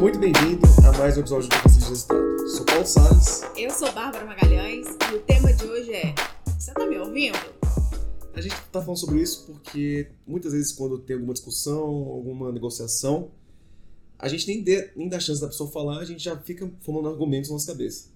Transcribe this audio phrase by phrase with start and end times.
[0.00, 2.48] muito bem-vindo a mais um episódio do Conselho de Resultado.
[2.48, 3.42] Sou Paulo Salles.
[3.54, 6.14] Eu sou Bárbara Magalhães e o tema de hoje é:
[6.58, 7.36] Você tá me ouvindo?
[8.32, 13.30] A gente tá falando sobre isso porque muitas vezes, quando tem alguma discussão, alguma negociação,
[14.18, 17.10] a gente nem, dê, nem dá chance da pessoa falar, a gente já fica formando
[17.10, 18.08] argumentos na nossa cabeça.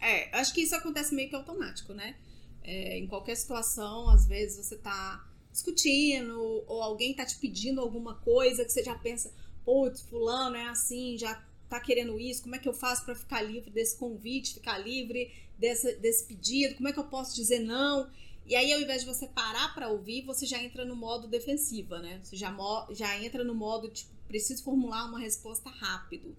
[0.00, 2.16] É, acho que isso acontece meio que automático, né?
[2.60, 8.16] É, em qualquer situação, às vezes você tá discutindo ou alguém tá te pedindo alguma
[8.16, 9.32] coisa que você já pensa,
[9.64, 13.42] putz, fulano é assim, já tá querendo isso, como é que eu faço para ficar
[13.42, 18.10] livre desse convite, ficar livre desse, desse pedido, como é que eu posso dizer não?
[18.46, 22.00] E aí, ao invés de você parar para ouvir, você já entra no modo defensiva,
[22.00, 22.20] né?
[22.24, 22.52] Você já,
[22.90, 26.36] já entra no modo, tipo, preciso formular uma resposta rápido.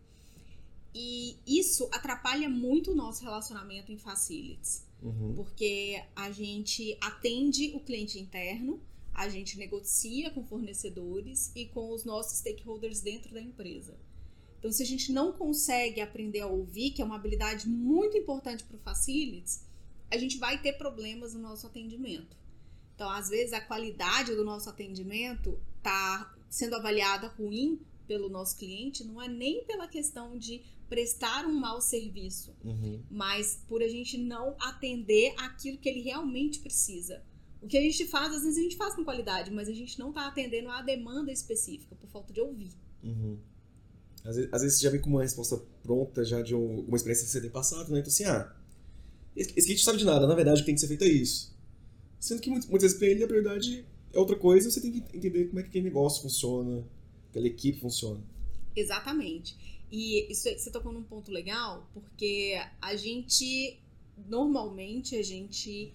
[0.94, 4.86] E isso atrapalha muito o nosso relacionamento em facilities.
[5.02, 5.36] Uhum.
[5.36, 8.82] Porque a gente atende o cliente interno,
[9.14, 13.98] a gente negocia com fornecedores e com os nossos stakeholders dentro da empresa.
[14.60, 18.64] Então, se a gente não consegue aprender a ouvir, que é uma habilidade muito importante
[18.64, 19.66] para o Facilities,
[20.10, 22.38] a gente vai ter problemas no nosso atendimento.
[22.94, 29.04] Então, às vezes, a qualidade do nosso atendimento está sendo avaliada ruim pelo nosso cliente,
[29.04, 33.02] não é nem pela questão de prestar um mau serviço, uhum.
[33.10, 37.24] mas por a gente não atender aquilo que ele realmente precisa.
[37.62, 40.00] O que a gente faz, às vezes a gente faz com qualidade, mas a gente
[40.00, 42.72] não está atendendo a demanda específica, por falta de ouvir.
[43.04, 43.38] Uhum.
[44.24, 46.96] Às, vezes, às vezes você já vem com uma resposta pronta, já de um, uma
[46.96, 48.00] experiência que você tem passado, né?
[48.00, 48.56] Então assim, ah,
[49.36, 51.56] esse, cliente sabe de nada, na verdade o que tem que ser feito é isso.
[52.20, 55.18] Sendo que muitas, muitas vezes para ele a prioridade é outra coisa, você tem que
[55.18, 56.84] entender como é que aquele negócio funciona,
[57.30, 58.22] aquela equipe funciona.
[58.76, 59.56] Exatamente.
[59.92, 63.80] E isso você tocou num ponto legal, porque a gente,
[64.30, 65.94] normalmente, a gente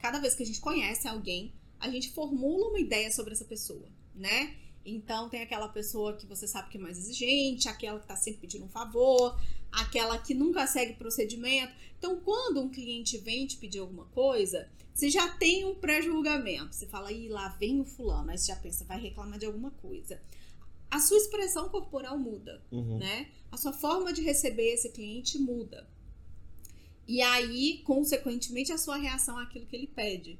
[0.00, 3.88] cada vez que a gente conhece alguém, a gente formula uma ideia sobre essa pessoa,
[4.14, 4.56] né?
[4.84, 8.40] Então tem aquela pessoa que você sabe que é mais exigente, aquela que tá sempre
[8.40, 9.38] pedindo um favor,
[9.70, 11.72] aquela que nunca segue procedimento.
[11.98, 16.74] Então, quando um cliente vem te pedir alguma coisa, você já tem um pré-julgamento.
[16.74, 18.30] Você fala, ih, lá vem o fulano.
[18.30, 20.20] Aí você já pensa, vai reclamar de alguma coisa.
[20.90, 22.98] A sua expressão corporal muda, uhum.
[22.98, 23.28] né?
[23.52, 25.86] A sua forma de receber esse cliente muda.
[27.10, 30.38] E aí, consequentemente, a sua reação àquilo que ele pede.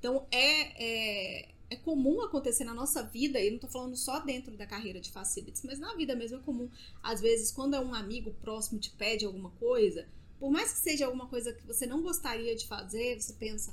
[0.00, 4.18] Então, é, é, é comum acontecer na nossa vida, e eu não estou falando só
[4.18, 6.68] dentro da carreira de facilities, mas na vida mesmo é comum.
[7.00, 10.08] Às vezes, quando é um amigo próximo te pede alguma coisa,
[10.40, 13.72] por mais que seja alguma coisa que você não gostaria de fazer, você pensa,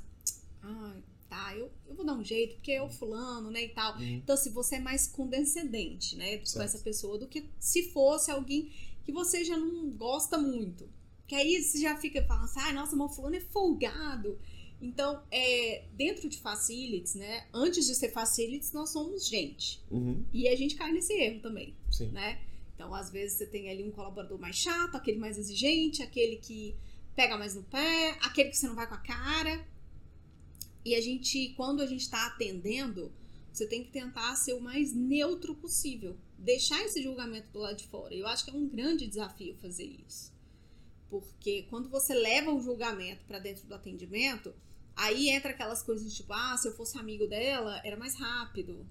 [0.62, 0.96] ah,
[1.28, 3.96] tá, eu, eu vou dar um jeito, porque é o fulano, né, e tal.
[3.96, 4.04] Uhum.
[4.04, 8.30] Então, se assim, você é mais condescendente, né, com essa pessoa, do que se fosse
[8.30, 8.70] alguém
[9.04, 10.88] que você já não gosta muito.
[11.26, 14.38] Que aí você já fica falando assim, ah, nossa, meu fulano é folgado.
[14.80, 17.46] Então, é, dentro de facilities, né?
[17.52, 19.82] Antes de ser facilities, nós somos gente.
[19.90, 20.24] Uhum.
[20.32, 22.08] E a gente cai nesse erro também, Sim.
[22.10, 22.40] né?
[22.74, 26.76] Então, às vezes, você tem ali um colaborador mais chato, aquele mais exigente, aquele que
[27.14, 29.66] pega mais no pé, aquele que você não vai com a cara.
[30.84, 33.10] E a gente, quando a gente está atendendo,
[33.50, 36.14] você tem que tentar ser o mais neutro possível.
[36.38, 38.14] Deixar esse julgamento do lado de fora.
[38.14, 40.35] Eu acho que é um grande desafio fazer isso.
[41.08, 44.54] Porque quando você leva o julgamento para dentro do atendimento,
[44.94, 48.86] aí entra aquelas coisas tipo, ah, se eu fosse amigo dela, era mais rápido.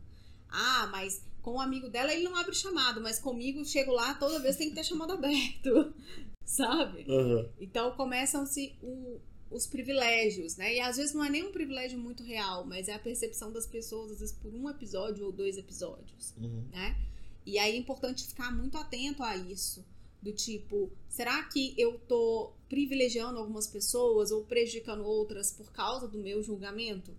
[0.49, 4.39] Ah, mas com o amigo dela ele não abre chamado, mas comigo chego lá, toda
[4.39, 5.93] vez tem que ter chamado aberto.
[6.45, 7.05] Sabe?
[7.09, 7.49] Uhum.
[7.59, 8.77] Então começam-se
[9.49, 10.75] os privilégios, né?
[10.75, 13.65] E às vezes não é nem um privilégio muito real, mas é a percepção das
[13.65, 16.67] pessoas, às vezes por um episódio ou dois episódios, uhum.
[16.71, 16.95] né?
[17.45, 19.85] E aí é importante ficar muito atento a isso
[20.25, 26.17] do tipo, será que eu tô privilegiando algumas pessoas ou prejudicando outras por causa do
[26.17, 27.15] meu julgamento?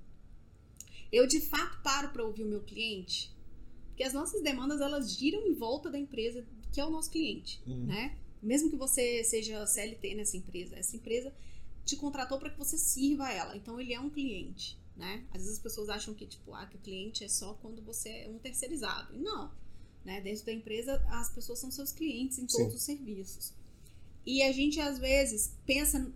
[1.13, 3.33] Eu de fato paro para ouvir o meu cliente?
[3.87, 7.63] Porque as nossas demandas elas giram em volta da empresa que é o nosso cliente,
[7.65, 7.87] uhum.
[7.87, 8.19] né?
[8.43, 11.33] Mesmo que você seja CLT nessa empresa, essa empresa
[11.85, 15.25] te contratou para que você sirva a ela, então ele é um cliente, né?
[15.31, 18.09] Às vezes as pessoas acham que tipo, ah, que o cliente é só quando você
[18.09, 19.15] é um terceirizado.
[19.15, 19.53] E não.
[20.07, 20.21] Né?
[20.21, 22.77] Dentro da empresa, as pessoas são seus clientes em todos Sim.
[22.77, 23.53] os serviços.
[24.25, 26.15] E a gente, às vezes, pensa: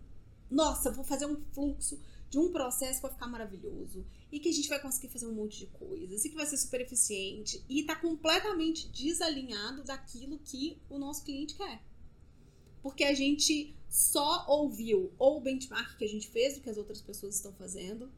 [0.49, 2.01] nossa, vou fazer um fluxo
[2.31, 5.35] de um processo que vai ficar maravilhoso e que a gente vai conseguir fazer um
[5.35, 10.81] monte de coisas e que vai ser super eficiente e está completamente desalinhado daquilo que
[10.89, 11.83] o nosso cliente quer.
[12.81, 16.77] Porque a gente só ouviu ou o benchmark que a gente fez do que as
[16.77, 18.09] outras pessoas estão fazendo,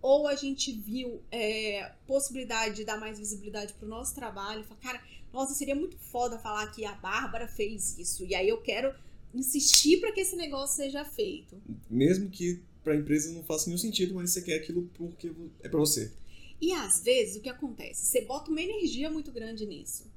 [0.00, 4.80] ou a gente viu é, possibilidade de dar mais visibilidade para o nosso trabalho, falar,
[4.80, 5.02] cara,
[5.32, 8.94] nossa, seria muito foda falar que a Bárbara fez isso, e aí eu quero
[9.34, 11.60] insistir para que esse negócio seja feito.
[11.90, 15.30] Mesmo que para a empresa não faça nenhum sentido, mas você quer aquilo porque
[15.62, 16.12] é para você.
[16.60, 18.06] E às vezes o que acontece?
[18.06, 20.10] Você bota uma energia muito grande nisso,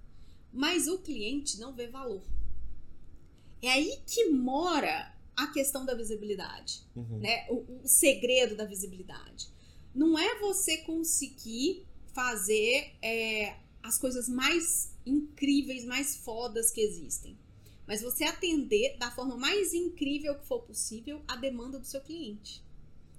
[0.54, 2.24] mas o cliente não vê valor.
[3.62, 7.19] É aí que mora a questão da visibilidade, Uhum.
[7.19, 7.45] né?
[7.50, 9.48] O, o segredo da visibilidade.
[9.93, 17.38] Não é você conseguir fazer é, as coisas mais incríveis, mais fodas que existem.
[17.88, 22.63] Mas você atender da forma mais incrível que for possível a demanda do seu cliente.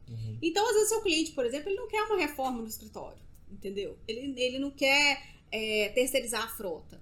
[0.09, 0.39] Uhum.
[0.41, 3.99] Então, às vezes, seu cliente, por exemplo, ele não quer uma reforma no escritório, entendeu?
[4.07, 7.01] Ele, ele não quer é, terceirizar a frota.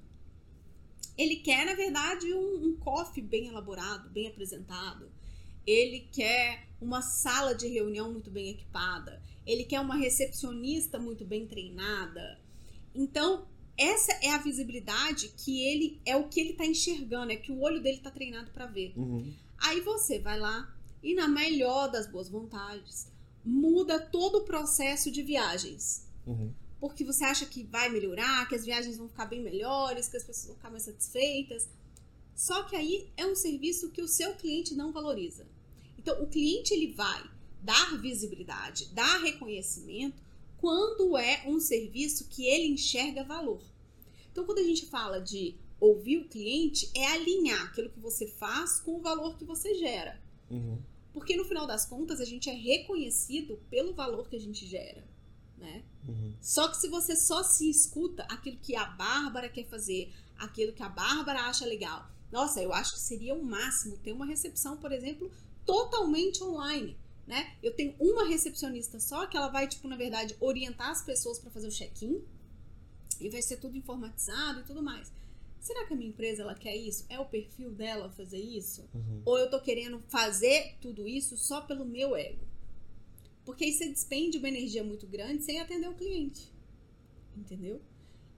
[1.16, 5.10] Ele quer, na verdade, um, um coffee bem elaborado, bem apresentado.
[5.66, 9.22] Ele quer uma sala de reunião muito bem equipada.
[9.46, 12.38] Ele quer uma recepcionista muito bem treinada.
[12.94, 13.46] Então,
[13.76, 17.60] essa é a visibilidade que ele é o que ele está enxergando, é que o
[17.60, 18.92] olho dele está treinado para ver.
[18.96, 19.32] Uhum.
[19.58, 23.08] Aí você vai lá e, na melhor das boas vontades,
[23.44, 26.06] muda todo o processo de viagens.
[26.26, 26.52] Uhum.
[26.78, 30.24] Porque você acha que vai melhorar, que as viagens vão ficar bem melhores, que as
[30.24, 31.68] pessoas vão ficar mais satisfeitas.
[32.34, 35.46] Só que aí é um serviço que o seu cliente não valoriza.
[35.98, 37.22] Então, o cliente ele vai
[37.62, 40.22] dar visibilidade, dar reconhecimento
[40.58, 43.62] quando é um serviço que ele enxerga valor.
[44.30, 48.78] Então, quando a gente fala de ouvir o cliente, é alinhar aquilo que você faz
[48.80, 50.20] com o valor que você gera.
[50.50, 50.78] Uhum.
[51.12, 55.02] Porque no final das contas, a gente é reconhecido pelo valor que a gente gera,
[55.56, 55.82] né?
[56.06, 56.34] Uhum.
[56.40, 60.82] Só que se você só se escuta aquilo que a Bárbara quer fazer, aquilo que
[60.82, 62.08] a Bárbara acha legal.
[62.30, 65.30] Nossa, eu acho que seria o máximo ter uma recepção, por exemplo,
[65.66, 66.96] totalmente online,
[67.30, 67.54] né?
[67.62, 71.48] Eu tenho uma recepcionista só que ela vai, tipo, na verdade, orientar as pessoas para
[71.48, 72.20] fazer o check-in
[73.20, 75.12] e vai ser tudo informatizado e tudo mais.
[75.60, 77.06] Será que a minha empresa ela quer isso?
[77.08, 78.88] É o perfil dela fazer isso?
[78.92, 79.22] Uhum.
[79.24, 82.44] Ou eu tô querendo fazer tudo isso só pelo meu ego?
[83.44, 86.52] Porque aí você despende uma energia muito grande sem atender o cliente.
[87.36, 87.80] Entendeu?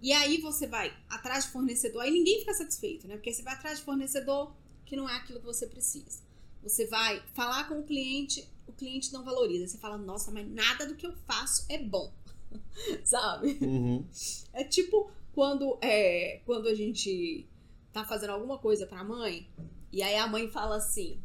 [0.02, 3.14] E aí você vai atrás de fornecedor, aí ninguém fica satisfeito, né?
[3.14, 4.54] Porque você vai atrás de fornecedor
[4.84, 6.20] que não é aquilo que você precisa.
[6.62, 9.66] Você vai falar com o cliente, o cliente não valoriza.
[9.66, 12.12] Você fala, nossa, mas nada do que eu faço é bom.
[13.04, 13.58] Sabe?
[13.60, 14.06] Uhum.
[14.52, 17.46] É tipo quando, é, quando a gente
[17.92, 19.48] tá fazendo alguma coisa pra mãe,
[19.90, 21.20] e aí a mãe fala assim: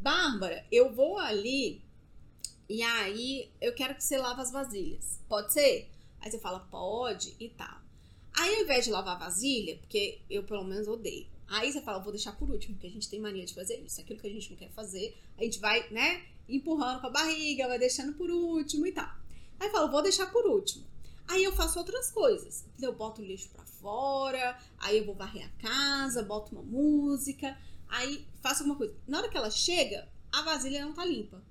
[0.00, 1.82] Bárbara, eu vou ali
[2.68, 5.20] e aí eu quero que você lave as vasilhas.
[5.26, 5.90] Pode ser?
[6.20, 7.80] Aí você fala, pode e tal.
[8.38, 11.26] Aí ao invés de lavar a vasilha, porque eu pelo menos odeio.
[11.48, 14.00] Aí você fala, vou deixar por último, porque a gente tem mania de fazer isso.
[14.00, 17.68] Aquilo que a gente não quer fazer, a gente vai, né, empurrando com a barriga,
[17.68, 19.10] vai deixando por último e tal.
[19.60, 20.86] Aí fala, vou deixar por último.
[21.26, 22.64] Aí eu faço outras coisas.
[22.80, 27.56] Eu boto o lixo pra fora, aí eu vou varrer a casa, boto uma música,
[27.88, 28.94] aí faço alguma coisa.
[29.06, 31.42] Na hora que ela chega, a vasilha não tá limpa.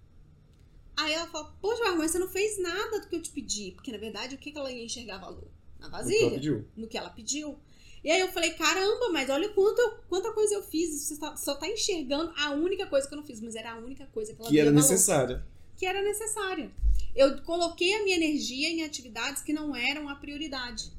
[0.95, 3.71] Aí ela fala, poxa, mas você não fez nada do que eu te pedi.
[3.73, 5.47] Porque, na verdade, o que ela ia enxergar valor?
[5.79, 6.67] Na O que ela vasilha pediu.
[6.75, 7.59] no que ela pediu.
[8.07, 11.01] E aí eu falei, caramba, mas olha quanto, quanta coisa eu fiz.
[11.01, 13.77] Você tá- só tá enxergando a única coisa que eu não fiz, mas era a
[13.77, 15.45] única coisa que ela Que era necessária.
[15.75, 16.71] Que era necessária.
[17.13, 20.89] Eu coloquei a minha energia em atividades que não eram a prioridade.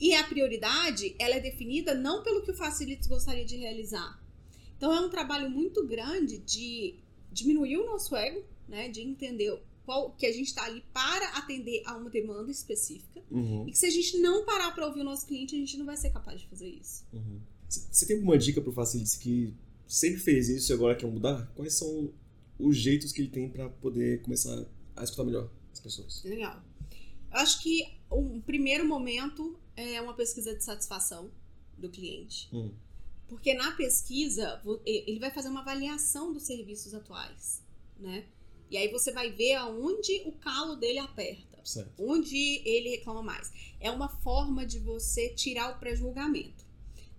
[0.00, 4.20] E a prioridade, ela é definida não pelo que o Facilities gostaria de realizar.
[4.76, 6.96] Então é um trabalho muito grande de
[7.30, 8.88] diminuir o nosso ego, né?
[8.88, 13.22] De entender qual que a gente está ali para atender a uma demanda específica.
[13.30, 13.68] Uhum.
[13.68, 15.86] E que se a gente não parar para ouvir o nosso cliente, a gente não
[15.86, 17.04] vai ser capaz de fazer isso.
[17.12, 17.40] Uhum.
[17.68, 19.54] Você tem alguma dica pro Facilities que
[19.86, 21.46] sempre fez isso e agora quer mudar?
[21.54, 22.12] Quais são
[22.58, 24.64] os jeitos que ele tem pra poder começar
[24.96, 26.22] a escutar melhor as pessoas?
[26.24, 26.62] Legal.
[27.32, 31.30] Eu acho que um primeiro momento é uma pesquisa de satisfação
[31.76, 32.48] do cliente.
[32.52, 32.70] Hum.
[33.26, 37.62] Porque na pesquisa, ele vai fazer uma avaliação dos serviços atuais,
[37.98, 38.24] né?
[38.74, 41.92] E aí você vai ver aonde o calo dele aperta, Certo.
[41.96, 43.52] onde ele reclama mais.
[43.78, 46.66] É uma forma de você tirar o pré-julgamento.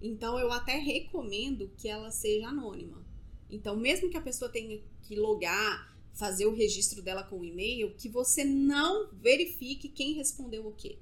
[0.02, 3.02] Então eu até recomendo que ela seja anônima.
[3.50, 7.96] Então, mesmo que a pessoa tenha que logar, fazer o registro dela com o e-mail,
[7.96, 11.00] que você não verifique quem respondeu o quê.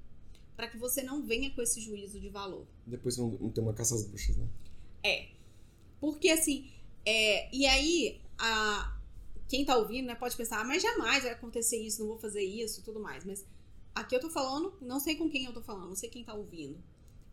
[0.56, 2.68] Para que você não venha com esse juízo de valor.
[2.86, 4.48] Depois não, não tem uma caça às bruxas, né?
[5.02, 5.30] É.
[6.00, 6.70] Porque assim,
[7.04, 9.00] é, e aí, a,
[9.54, 12.42] quem tá ouvindo, né, pode pensar, ah, mas jamais vai acontecer isso, não vou fazer
[12.42, 13.24] isso tudo mais.
[13.24, 13.46] Mas
[13.94, 16.34] aqui eu tô falando, não sei com quem eu tô falando, não sei quem tá
[16.34, 16.84] ouvindo.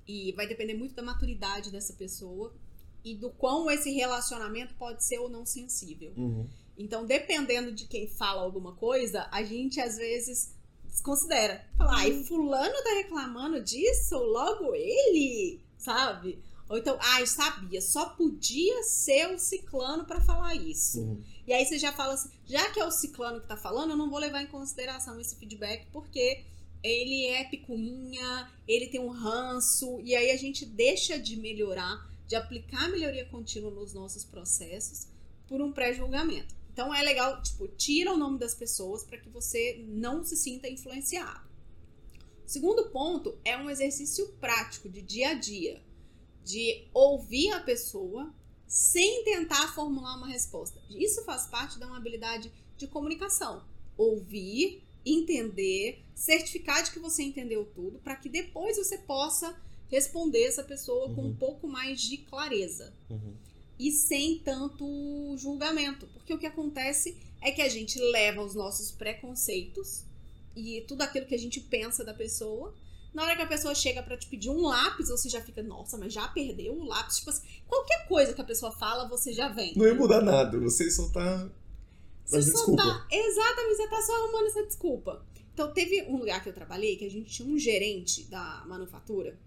[0.07, 2.55] E vai depender muito da maturidade dessa pessoa
[3.03, 6.12] e do quão esse relacionamento pode ser ou não sensível.
[6.15, 6.47] Uhum.
[6.77, 11.65] Então, dependendo de quem fala alguma coisa, a gente às vezes desconsidera.
[11.79, 16.39] Fala, ai, fulano tá reclamando disso, logo ele, sabe?
[16.69, 21.00] Ou então, ai, sabia, só podia ser o ciclano pra falar isso.
[21.00, 21.23] Uhum.
[21.50, 23.97] E aí você já fala assim, já que é o ciclano que tá falando, eu
[23.97, 26.45] não vou levar em consideração esse feedback, porque
[26.80, 32.37] ele é picuinha, ele tem um ranço, e aí a gente deixa de melhorar, de
[32.37, 35.09] aplicar melhoria contínua nos nossos processos
[35.49, 36.54] por um pré-julgamento.
[36.73, 40.69] Então é legal, tipo, tira o nome das pessoas para que você não se sinta
[40.69, 41.50] influenciado.
[42.47, 45.83] O segundo ponto é um exercício prático de dia a dia,
[46.45, 48.33] de ouvir a pessoa
[48.71, 50.81] sem tentar formular uma resposta.
[50.89, 53.65] Isso faz parte da uma habilidade de comunicação.
[53.99, 60.62] Ouvir, entender, certificar de que você entendeu tudo, para que depois você possa responder essa
[60.62, 61.15] pessoa uhum.
[61.17, 62.95] com um pouco mais de clareza.
[63.11, 63.35] Uhum.
[63.77, 66.07] E sem tanto julgamento.
[66.07, 70.05] Porque o que acontece é que a gente leva os nossos preconceitos
[70.55, 72.73] e tudo aquilo que a gente pensa da pessoa.
[73.12, 75.99] Na hora que a pessoa chega para te pedir um lápis, você já fica, nossa,
[75.99, 77.19] mas já perdeu o lápis.
[77.19, 79.75] Tipo assim, qualquer coisa que a pessoa fala, você já vem.
[79.76, 81.50] Não ia mudar nada, você só tá.
[82.25, 82.83] Você só desculpa.
[82.83, 83.09] tá.
[83.11, 85.26] Exatamente, você tá só arrumando essa desculpa.
[85.52, 89.38] Então, teve um lugar que eu trabalhei que a gente tinha um gerente da manufatura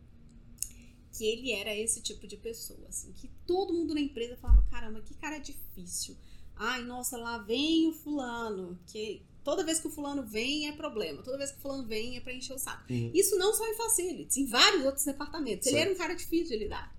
[1.14, 5.00] que ele era esse tipo de pessoa, assim, que todo mundo na empresa falava, caramba,
[5.02, 6.18] que cara difícil.
[6.56, 11.22] Ai, nossa, lá vem o fulano, que toda vez que o fulano vem é problema,
[11.22, 12.92] toda vez que o fulano vem é pra encher o saco.
[12.92, 13.12] Uhum.
[13.14, 15.66] Isso não só em facilities, em vários outros departamentos.
[15.66, 15.76] Certo.
[15.76, 16.96] Ele era um cara difícil de lidar.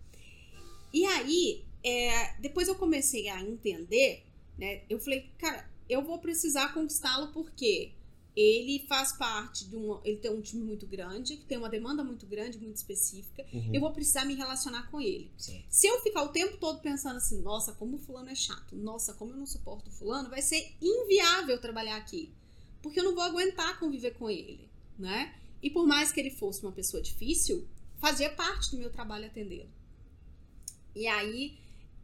[0.92, 4.24] E aí, é, depois eu comecei a entender,
[4.58, 7.92] né, eu falei, cara, eu vou precisar conquistá-lo porque
[8.36, 10.00] ele faz parte de um.
[10.04, 13.46] Ele tem um time muito grande, que tem uma demanda muito grande, muito específica.
[13.52, 13.70] Uhum.
[13.72, 15.30] Eu vou precisar me relacionar com ele.
[15.38, 15.64] Sim.
[15.68, 19.14] Se eu ficar o tempo todo pensando assim, nossa, como o fulano é chato, nossa,
[19.14, 22.32] como eu não suporto o fulano, vai ser inviável trabalhar aqui.
[22.82, 25.34] Porque eu não vou aguentar conviver com ele, né?
[25.62, 27.66] E por mais que ele fosse uma pessoa difícil,
[27.98, 29.70] fazia parte do meu trabalho atendê-lo.
[30.94, 31.56] E aí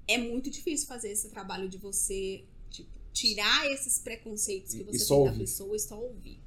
[0.06, 2.44] é muito difícil fazer esse trabalho de você
[3.12, 5.33] tirar esses preconceitos que você tem ouvir.
[5.33, 6.40] da pessoa e só ouvir.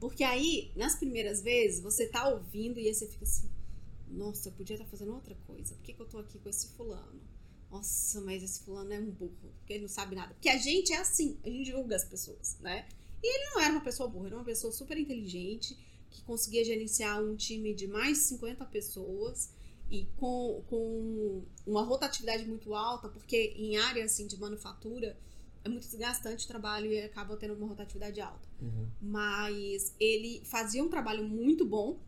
[0.00, 3.48] Porque aí, nas primeiras vezes, você tá ouvindo e aí você fica assim,
[4.08, 5.74] nossa, eu podia estar tá fazendo outra coisa.
[5.74, 7.20] Por que, que eu tô aqui com esse fulano?
[7.70, 10.34] Nossa, mas esse fulano é um burro, porque ele não sabe nada.
[10.34, 12.86] Porque a gente é assim, a gente julga as pessoas, né?
[13.22, 15.76] E ele não era uma pessoa burra, era uma pessoa super inteligente,
[16.10, 19.50] que conseguia gerenciar um time de mais de 50 pessoas
[19.90, 25.18] e com, com uma rotatividade muito alta, porque em área assim, de manufatura,
[25.64, 28.46] é muito desgastante o trabalho e acaba tendo uma rotatividade alta.
[28.60, 28.86] Uhum.
[29.00, 31.98] Mas ele fazia um trabalho muito bom,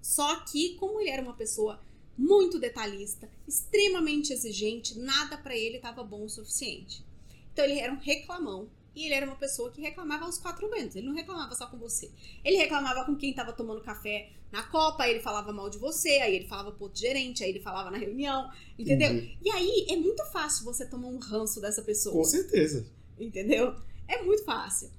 [0.00, 1.80] só que como ele era uma pessoa
[2.16, 7.04] muito detalhista, extremamente exigente, nada para ele estava bom o suficiente.
[7.52, 10.96] Então ele era um reclamão e ele era uma pessoa que reclamava aos quatro ventos.
[10.96, 12.10] Ele não reclamava só com você.
[12.44, 16.10] Ele reclamava com quem estava tomando café na copa, aí ele falava mal de você,
[16.20, 19.10] aí ele falava pro outro gerente, aí ele falava na reunião, entendeu?
[19.10, 19.38] Entendi.
[19.42, 22.14] E aí é muito fácil você tomar um ranço dessa pessoa.
[22.14, 22.86] Com certeza.
[23.18, 23.74] Entendeu?
[24.06, 24.90] É muito fácil.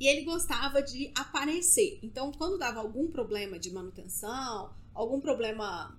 [0.00, 1.98] E ele gostava de aparecer.
[2.02, 5.96] Então, quando dava algum problema de manutenção, algum problema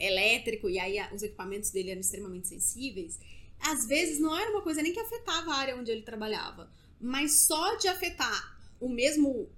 [0.00, 3.20] elétrico, e aí os equipamentos dele eram extremamente sensíveis,
[3.64, 7.46] às vezes não era uma coisa nem que afetava a área onde ele trabalhava, mas
[7.46, 9.48] só de afetar o mesmo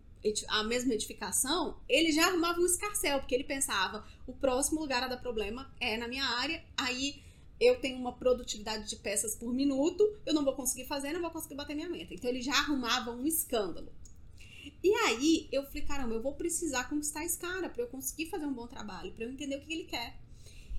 [0.49, 5.07] a mesma edificação, ele já arrumava um escarcel, porque ele pensava, o próximo lugar a
[5.07, 7.23] dar problema é na minha área, aí
[7.61, 11.31] eu tenho uma produtividade de peças por minuto, eu não vou conseguir fazer, não vou
[11.31, 12.13] conseguir bater minha meta.
[12.13, 13.93] Então ele já arrumava um escândalo.
[14.83, 18.47] E aí eu falei, caramba, eu vou precisar conquistar esse cara para eu conseguir fazer
[18.47, 20.17] um bom trabalho, para eu entender o que ele quer.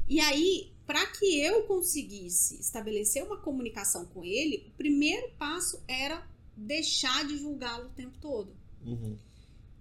[0.10, 6.26] E aí, para que eu conseguisse estabelecer uma comunicação com ele, o primeiro passo era
[6.56, 8.56] deixar de julgá-lo o tempo todo.
[8.86, 9.18] Uhum.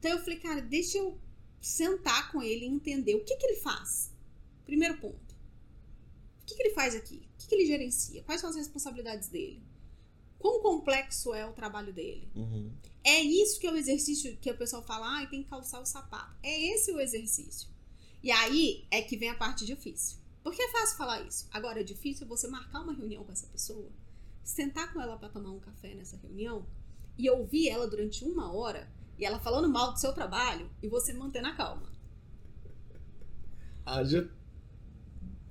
[0.01, 1.17] Então eu falei, cara, deixa eu
[1.61, 4.13] sentar com ele e entender o que, que ele faz.
[4.65, 5.37] Primeiro ponto.
[6.43, 7.23] O que, que ele faz aqui?
[7.35, 8.25] O que, que ele gerencia?
[8.25, 9.63] Quais são as responsabilidades dele?
[10.41, 12.29] Quão complexo é o trabalho dele?
[12.35, 12.73] Uhum.
[13.05, 15.87] É isso que é o exercício que o pessoal fala, ah, tem que calçar o
[15.87, 16.37] sapato.
[16.43, 17.69] É esse o exercício.
[18.23, 20.19] E aí é que vem a parte difícil.
[20.47, 21.49] Porque é fácil falar isso.
[21.51, 23.91] Agora é difícil você marcar uma reunião com essa pessoa,
[24.45, 26.65] sentar com ela para tomar um café nessa reunião
[27.19, 28.89] e ouvir ela durante uma hora
[29.19, 31.91] e ela falando mal do seu trabalho e você mantendo a calma.
[33.85, 34.31] Haja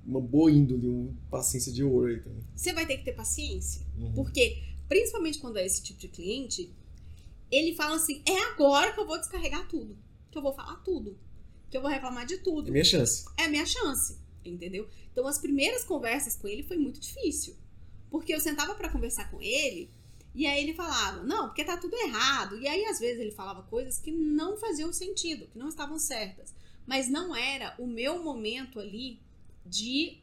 [0.05, 2.47] uma boa índole, uma paciência de ouro aí também.
[2.55, 3.85] Você vai ter que ter paciência.
[3.97, 4.13] Uhum.
[4.13, 6.73] Porque, principalmente quando é esse tipo de cliente,
[7.51, 9.97] ele fala assim: é agora que eu vou descarregar tudo.
[10.31, 11.19] Que eu vou falar tudo
[11.75, 12.69] que eu vou reclamar de tudo.
[12.69, 13.25] É minha chance.
[13.37, 14.17] É minha chance,
[14.49, 14.87] entendeu?
[15.11, 17.55] Então as primeiras conversas com ele foi muito difícil.
[18.09, 19.89] Porque eu sentava para conversar com ele
[20.35, 22.57] e aí ele falava, não, porque tá tudo errado.
[22.59, 26.53] E aí às vezes ele falava coisas que não faziam sentido, que não estavam certas.
[26.85, 29.19] Mas não era o meu momento ali
[29.65, 30.17] de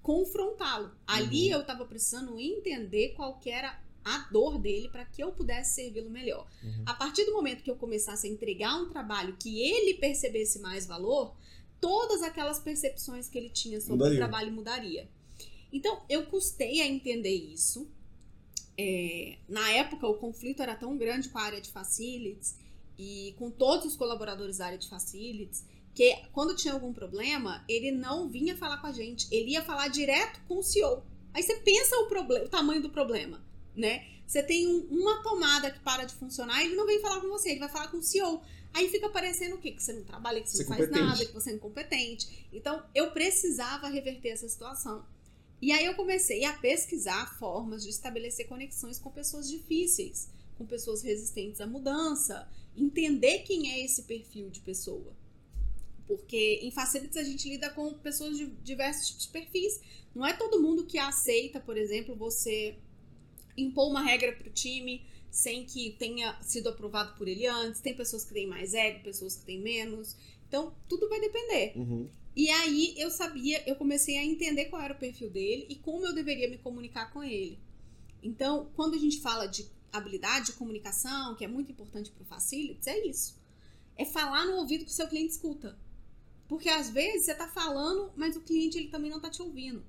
[0.00, 0.92] confrontá-lo.
[1.06, 1.58] Ali uhum.
[1.58, 6.08] eu tava precisando entender qual que era a dor dele para que eu pudesse servi-lo
[6.08, 6.46] melhor.
[6.62, 6.84] Uhum.
[6.86, 10.86] A partir do momento que eu começasse a entregar um trabalho que ele percebesse mais
[10.86, 11.36] valor,
[11.80, 14.14] todas aquelas percepções que ele tinha sobre Mudaria.
[14.16, 15.08] o trabalho mudaria.
[15.72, 17.88] Então, eu custei a entender isso.
[18.76, 22.56] É, na época, o conflito era tão grande com a área de facilities
[22.96, 27.90] e com todos os colaboradores da área de facilities que quando tinha algum problema, ele
[27.90, 31.02] não vinha falar com a gente, ele ia falar direto com o CEO.
[31.34, 33.44] Aí você pensa o, problema, o tamanho do problema,
[33.74, 34.06] né?
[34.24, 37.50] Você tem um- uma tomada que para de funcionar, ele não vem falar com você,
[37.50, 38.40] ele vai falar com o CEO.
[38.78, 39.72] Aí fica parecendo o quê?
[39.72, 42.46] Que você não trabalha, que você, Você não faz nada, que você é incompetente.
[42.52, 45.04] Então, eu precisava reverter essa situação.
[45.60, 51.02] E aí eu comecei a pesquisar formas de estabelecer conexões com pessoas difíceis, com pessoas
[51.02, 55.12] resistentes à mudança, entender quem é esse perfil de pessoa.
[56.06, 59.80] Porque em facilities a gente lida com pessoas de diversos tipos de perfis.
[60.14, 62.76] Não é todo mundo que aceita, por exemplo, você
[63.56, 67.80] impor uma regra para o time sem que tenha sido aprovado por ele antes.
[67.80, 70.16] Tem pessoas que têm mais ego, pessoas que têm menos.
[70.46, 71.72] Então, tudo vai depender.
[71.76, 72.08] Uhum.
[72.34, 76.06] E aí eu sabia, eu comecei a entender qual era o perfil dele e como
[76.06, 77.58] eu deveria me comunicar com ele.
[78.22, 82.26] Então, quando a gente fala de habilidade de comunicação, que é muito importante para o
[82.26, 83.36] Facilities, é isso.
[83.96, 85.76] É falar no ouvido que o seu cliente escuta.
[86.46, 89.84] Porque às vezes você tá falando, mas o cliente ele também não tá te ouvindo.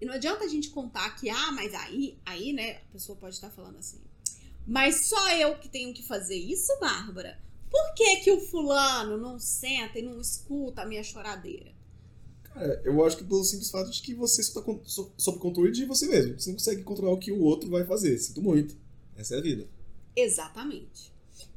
[0.00, 3.34] E não adianta a gente contar que, ah, mas aí, aí, né, a pessoa pode
[3.34, 4.00] estar falando assim.
[4.66, 7.38] Mas só eu que tenho que fazer isso, Bárbara?
[7.70, 11.72] Por que que o fulano não senta e não escuta a minha choradeira?
[12.44, 15.86] Cara, eu acho que pelo simples fato de que você tá so- sob controle de
[15.86, 16.38] você mesmo.
[16.38, 18.18] Você não consegue controlar o que o outro vai fazer.
[18.18, 18.76] Sinto muito.
[19.16, 19.66] Essa é a vida.
[20.14, 21.12] Exatamente.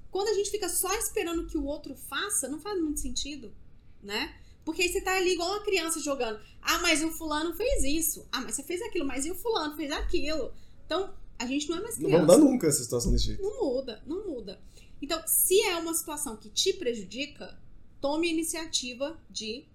[0.09, 3.53] Quando a gente fica só esperando que o outro faça, não faz muito sentido,
[4.01, 4.33] né?
[4.63, 6.39] Porque aí você tá ali igual uma criança jogando.
[6.61, 8.25] Ah, mas o fulano fez isso.
[8.31, 9.05] Ah, mas você fez aquilo.
[9.05, 10.53] Mas e o fulano fez aquilo?
[10.85, 12.25] Então, a gente não é mais Não criança.
[12.25, 13.41] vai mudar nunca essa situação desse jeito.
[13.41, 14.59] Não muda, não muda.
[15.01, 17.57] Então, se é uma situação que te prejudica,
[17.99, 19.65] tome a iniciativa de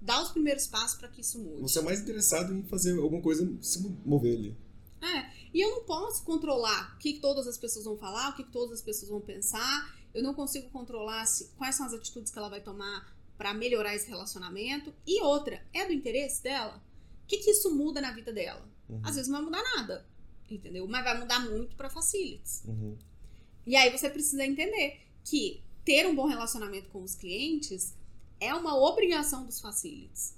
[0.00, 1.62] dar os primeiros passos para que isso mude.
[1.62, 4.56] Você é mais interessado em fazer alguma coisa, se mover ali.
[5.00, 8.44] É, e eu não posso controlar o que todas as pessoas vão falar, o que
[8.44, 9.96] que todas as pessoas vão pensar.
[10.14, 13.94] Eu não consigo controlar se, quais são as atitudes que ela vai tomar para melhorar
[13.94, 14.92] esse relacionamento.
[15.06, 16.82] E outra, é do interesse dela?
[17.24, 18.68] O que, que isso muda na vida dela?
[18.88, 19.00] Uhum.
[19.04, 20.06] Às vezes não vai mudar nada,
[20.54, 20.86] entendeu?
[20.86, 22.62] Mas vai mudar muito para facilities.
[22.66, 22.96] Uhum.
[23.66, 27.94] E aí você precisa entender que ter um bom relacionamento com os clientes
[28.40, 30.34] é uma obrigação dos facilities.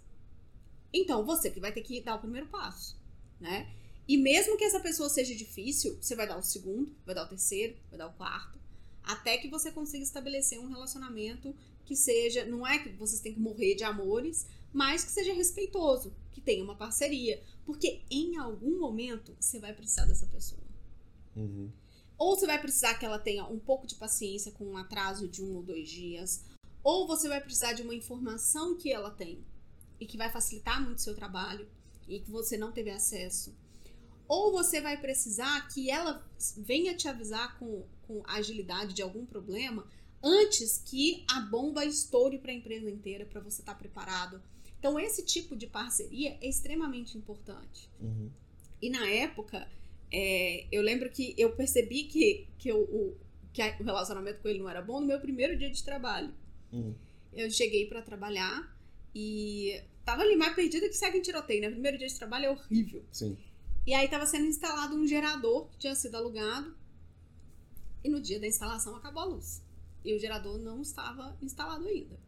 [0.92, 2.98] Então, você que vai ter que dar o primeiro passo,
[3.40, 3.72] né?
[4.08, 7.28] E mesmo que essa pessoa seja difícil, você vai dar o segundo, vai dar o
[7.28, 8.58] terceiro, vai dar o quarto,
[9.04, 13.40] até que você consiga estabelecer um relacionamento que seja, não é que vocês têm que
[13.40, 19.36] morrer de amores, mas que seja respeitoso, que tenha uma parceria, porque em algum momento
[19.38, 20.60] você vai precisar dessa pessoa.
[21.36, 21.70] Uhum.
[22.18, 25.40] Ou você vai precisar que ela tenha um pouco de paciência com um atraso de
[25.40, 26.44] um ou dois dias.
[26.82, 29.44] Ou você vai precisar de uma informação que ela tem
[30.00, 31.68] e que vai facilitar muito o seu trabalho
[32.08, 33.54] e que você não teve acesso.
[34.26, 39.86] Ou você vai precisar que ela venha te avisar com, com agilidade de algum problema
[40.20, 44.42] antes que a bomba estoure para a empresa inteira, para você estar preparado.
[44.80, 47.90] Então, esse tipo de parceria é extremamente importante.
[48.00, 48.30] Uhum.
[48.80, 49.68] E na época,
[50.10, 53.14] é, eu lembro que eu percebi que, que, eu, o,
[53.52, 56.32] que o relacionamento com ele não era bom no meu primeiro dia de trabalho.
[56.72, 56.94] Uhum.
[57.34, 58.74] Eu cheguei pra trabalhar
[59.14, 61.70] e tava ali mais perdida que segue em tiroteio, né?
[61.70, 63.04] Primeiro dia de trabalho é horrível.
[63.12, 63.36] Sim.
[63.86, 66.74] E aí tava sendo instalado um gerador que tinha sido alugado.
[68.02, 69.62] E no dia da instalação acabou a luz.
[70.02, 72.18] E o gerador não estava instalado ainda.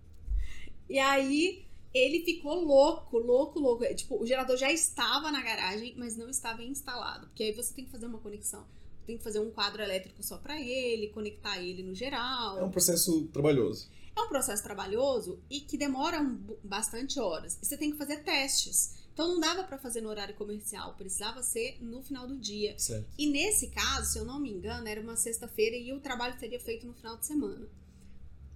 [0.86, 3.84] E aí ele ficou louco, louco, louco.
[3.84, 7.26] É, Tipo, o gerador já estava na garagem, mas não estava instalado.
[7.28, 8.64] Porque aí você tem que fazer uma conexão.
[9.06, 12.58] Tem que fazer um quadro elétrico só pra ele, conectar ele no geral.
[12.58, 13.90] É um processo trabalhoso.
[14.14, 17.58] É um processo trabalhoso e que demora um, bastante horas.
[17.60, 19.02] E você tem que fazer testes.
[19.12, 22.78] Então não dava pra fazer no horário comercial, precisava ser no final do dia.
[22.78, 23.06] Certo.
[23.18, 26.60] E nesse caso, se eu não me engano, era uma sexta-feira e o trabalho seria
[26.60, 27.68] feito no final de semana.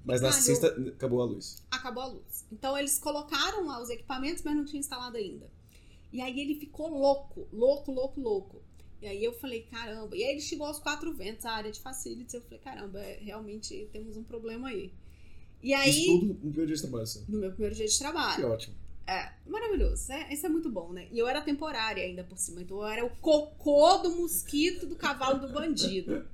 [0.07, 1.62] Mas na sexta acabou a luz.
[1.71, 2.47] Acabou a luz.
[2.53, 5.51] Então eles colocaram lá os equipamentos, mas não tinha instalado ainda.
[6.12, 8.62] E aí ele ficou louco, louco, louco, louco.
[9.03, 10.16] E aí eu falei, caramba.
[10.16, 12.33] E aí ele chegou aos quatro ventos, a área de facilities.
[12.35, 14.92] Eu falei, caramba, é, realmente temos um problema aí.
[15.62, 17.99] E aí, Isso tudo no primeiro dia de trabalho, no meu primeiro dia de Que
[17.99, 18.49] trabalho.
[18.49, 18.77] ótimo.
[19.09, 20.11] É, maravilhoso.
[20.12, 21.09] É, isso é muito bom, né?
[21.12, 22.62] E eu era temporária ainda por cima.
[22.62, 26.27] Então eu era o cocô do mosquito do cavalo do bandido.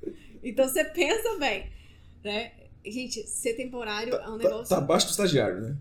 [0.42, 1.70] Então você pensa bem,
[2.24, 2.52] né?
[2.84, 5.76] Gente, ser temporário é um Tá, negócio tá abaixo do estagiário, né?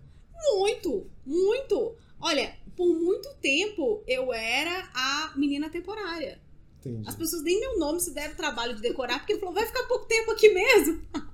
[0.54, 1.96] muito, muito.
[2.20, 6.40] Olha, por muito tempo eu era a menina temporária.
[6.80, 7.08] Entendi.
[7.08, 9.84] As pessoas nem meu nome se deram o trabalho de decorar, porque falou, vai ficar
[9.84, 11.02] pouco tempo aqui mesmo.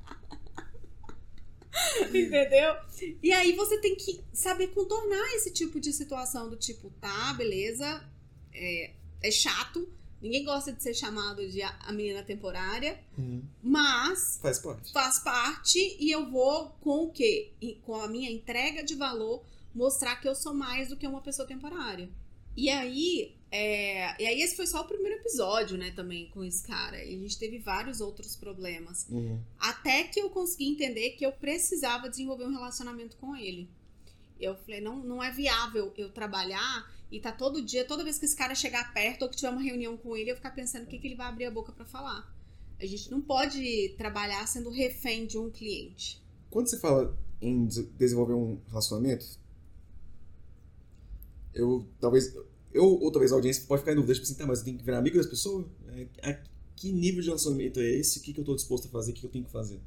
[2.08, 2.74] Entendeu?
[3.22, 8.02] E aí você tem que saber contornar esse tipo de situação do tipo, tá, beleza,
[8.52, 8.90] é,
[9.22, 9.88] é chato,
[10.22, 13.42] ninguém gosta de ser chamado de a menina temporária, Uhum.
[13.62, 14.92] mas Faz parte.
[14.92, 17.52] faz parte e eu vou com o quê?
[17.60, 19.42] E Com a minha entrega de valor
[19.74, 22.08] mostrar que eu sou mais do que uma pessoa temporária.
[22.56, 26.66] E aí, é, e aí esse foi só o primeiro episódio, né, também com esse
[26.66, 27.04] cara.
[27.04, 29.06] E a gente teve vários outros problemas.
[29.08, 29.38] Uhum.
[29.60, 33.68] Até que eu consegui entender que eu precisava desenvolver um relacionamento com ele.
[34.40, 38.24] Eu falei, não, não é viável eu trabalhar e tá todo dia, toda vez que
[38.24, 40.86] esse cara chegar perto ou que tiver uma reunião com ele, eu ficar pensando o
[40.86, 42.32] que, que ele vai abrir a boca pra falar.
[42.80, 46.22] A gente não pode trabalhar sendo refém de um cliente.
[46.50, 49.26] Quando você fala em des- desenvolver um relacionamento,
[51.54, 52.34] eu talvez.
[52.72, 54.78] Eu ou talvez a audiência pode ficar em dúvida, tipo assim, tá, mas eu tenho
[54.78, 55.66] que virar amigo das pessoas?
[56.22, 56.38] É, a
[56.76, 58.18] que nível de relacionamento é esse?
[58.18, 59.10] O que, que eu tô disposto a fazer?
[59.10, 59.80] O que, que eu tenho que fazer?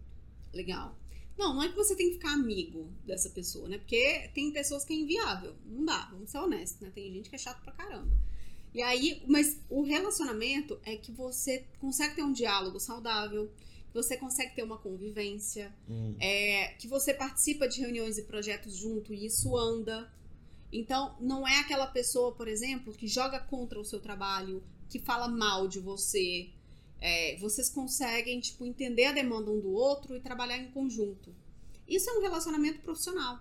[0.54, 0.96] Legal.
[1.42, 3.80] Não, não é que você tem que ficar amigo dessa pessoa, né?
[3.80, 5.56] Porque tem pessoas que é inviável.
[5.66, 6.92] Não dá, vamos ser honestos, né?
[6.94, 8.16] Tem gente que é chato pra caramba.
[8.72, 13.52] E aí, mas o relacionamento é que você consegue ter um diálogo saudável,
[13.88, 16.16] que você consegue ter uma convivência, Hum.
[16.20, 20.14] é, que você participa de reuniões e projetos junto e isso anda.
[20.72, 25.28] Então, não é aquela pessoa, por exemplo, que joga contra o seu trabalho, que fala
[25.28, 26.52] mal de você.
[27.02, 31.34] É, vocês conseguem, tipo, entender a demanda um do outro e trabalhar em conjunto.
[31.88, 33.40] Isso é um relacionamento profissional.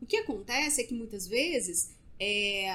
[0.00, 1.90] O que acontece é que muitas vezes,
[2.20, 2.70] é,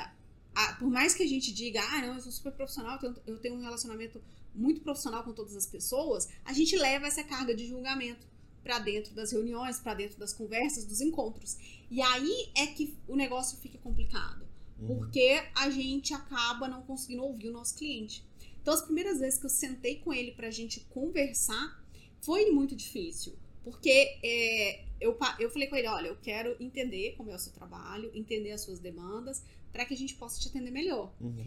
[0.56, 3.16] a- por mais que a gente diga, ah, não, eu sou super profissional, eu tenho,
[3.28, 4.22] eu tenho um relacionamento
[4.56, 8.28] muito profissional com todas as pessoas, a gente leva essa carga de julgamento
[8.64, 11.58] para dentro das reuniões, para dentro das conversas, dos encontros.
[11.92, 14.44] E aí é que o negócio fica complicado,
[14.80, 14.88] Uhum.
[14.88, 18.24] porque a gente acaba não conseguindo ouvir o nosso cliente.
[18.64, 21.86] Então, as primeiras vezes que eu sentei com ele pra gente conversar,
[22.22, 23.34] foi muito difícil.
[23.62, 27.52] Porque é, eu, eu falei com ele, olha, eu quero entender como é o seu
[27.52, 31.14] trabalho, entender as suas demandas, para que a gente possa te atender melhor.
[31.20, 31.46] Uhum.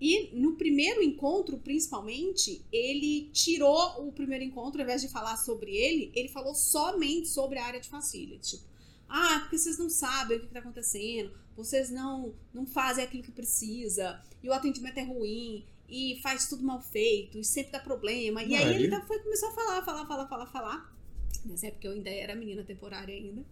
[0.00, 5.76] E no primeiro encontro, principalmente, ele tirou o primeiro encontro, ao invés de falar sobre
[5.76, 8.50] ele, ele falou somente sobre a área de facilities.
[8.50, 8.64] Tipo,
[9.08, 13.30] ah, porque vocês não sabem o que está acontecendo, vocês não, não fazem aquilo que
[13.30, 18.42] precisa, e o atendimento é ruim, e faz tudo mal feito, e sempre dá problema.
[18.42, 18.76] E aí Maria.
[18.78, 20.96] ele tá- foi, começou a falar, falar, falar, falar, falar.
[21.44, 23.44] Nessa época eu ainda era menina temporária ainda.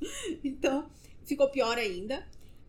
[0.42, 0.90] Então,
[1.24, 2.26] ficou pior ainda.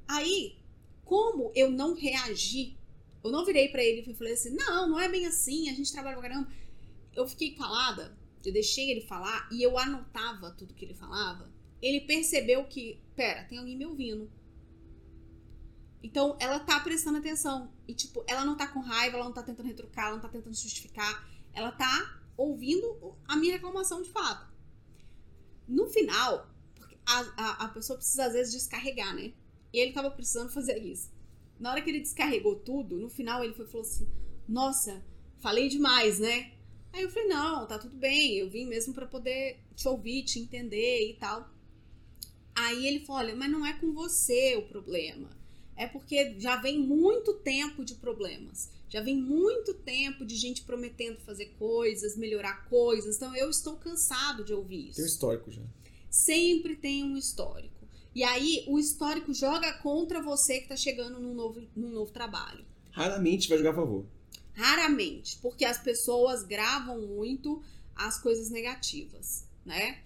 [0.07, 0.57] Aí,
[1.05, 2.77] como eu não reagi,
[3.23, 5.91] eu não virei pra ele e falei assim: não, não é bem assim, a gente
[5.91, 6.51] trabalha pra caramba.
[7.15, 11.49] Eu fiquei calada, eu deixei ele falar e eu anotava tudo que ele falava.
[11.81, 14.29] Ele percebeu que, pera, tem alguém me ouvindo.
[16.03, 17.71] Então, ela tá prestando atenção.
[17.87, 20.27] E, tipo, ela não tá com raiva, ela não tá tentando retrucar, ela não tá
[20.27, 21.25] tentando justificar.
[21.53, 24.51] Ela tá ouvindo a minha reclamação de fato.
[25.65, 26.49] No final,
[27.05, 29.33] a, a, a pessoa precisa às vezes descarregar, né?
[29.71, 31.11] E ele tava precisando fazer isso.
[31.57, 34.07] Na hora que ele descarregou tudo, no final ele foi, falou assim:
[34.47, 35.03] Nossa,
[35.39, 36.51] falei demais, né?
[36.91, 40.39] Aí eu falei: Não, tá tudo bem, eu vim mesmo pra poder te ouvir, te
[40.39, 41.49] entender e tal.
[42.53, 45.29] Aí ele falou: Olha, mas não é com você o problema.
[45.75, 48.69] É porque já vem muito tempo de problemas.
[48.89, 53.15] Já vem muito tempo de gente prometendo fazer coisas, melhorar coisas.
[53.15, 55.61] Então eu estou cansado de ouvir isso Tem um histórico já.
[56.09, 57.73] sempre tem um histórico.
[58.13, 62.63] E aí o histórico joga contra você que tá chegando num novo, num novo trabalho.
[62.91, 64.05] Raramente vai jogar a favor.
[64.53, 67.63] Raramente, porque as pessoas gravam muito
[67.95, 70.03] as coisas negativas, né?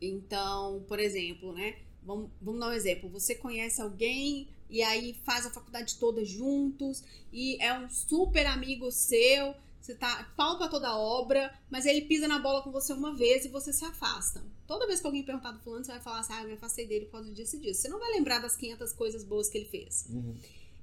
[0.00, 1.76] Então, por exemplo, né?
[2.04, 3.08] Vamos, vamos dar um exemplo.
[3.10, 8.90] Você conhece alguém e aí faz a faculdade toda juntos e é um super amigo
[8.90, 9.54] seu.
[9.80, 13.44] Você tá pau pra toda obra, mas ele pisa na bola com você uma vez
[13.44, 14.42] e você se afasta.
[14.66, 16.86] Toda vez que alguém perguntar do fulano, você vai falar assim: ah, eu me afastei
[16.86, 17.82] dele por causa disso e disso.
[17.82, 20.06] Você não vai lembrar das 500 coisas boas que ele fez.
[20.08, 20.36] Uhum.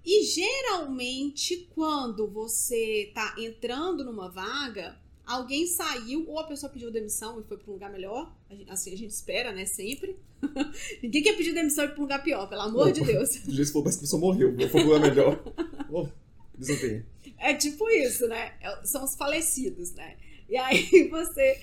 [0.05, 4.99] E geralmente, quando você tá entrando numa vaga,
[5.33, 8.33] alguém saiu ou a pessoa pediu demissão e foi para um lugar melhor.
[8.49, 9.65] A gente- Assim a gente espera, né?
[9.65, 10.17] Sempre.
[11.03, 13.29] Ninguém quer pedir demissão e ir pra um lugar pior, pelo amor de Deus.
[13.45, 14.55] Do jeito que for, parece que a pessoa morreu.
[14.69, 15.43] Foi o lugar melhor.
[15.91, 16.07] Oh,
[16.55, 17.03] desempenho.
[17.39, 18.53] É tipo isso, né?
[18.61, 20.17] É- São os falecidos, né?
[20.47, 21.59] E aí você.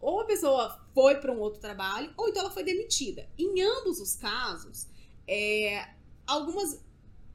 [0.00, 3.28] Ou a pessoa foi para um outro trabalho, ou então ela foi demitida.
[3.38, 4.86] Em ambos os casos,
[5.28, 5.86] é,
[6.26, 6.80] algumas.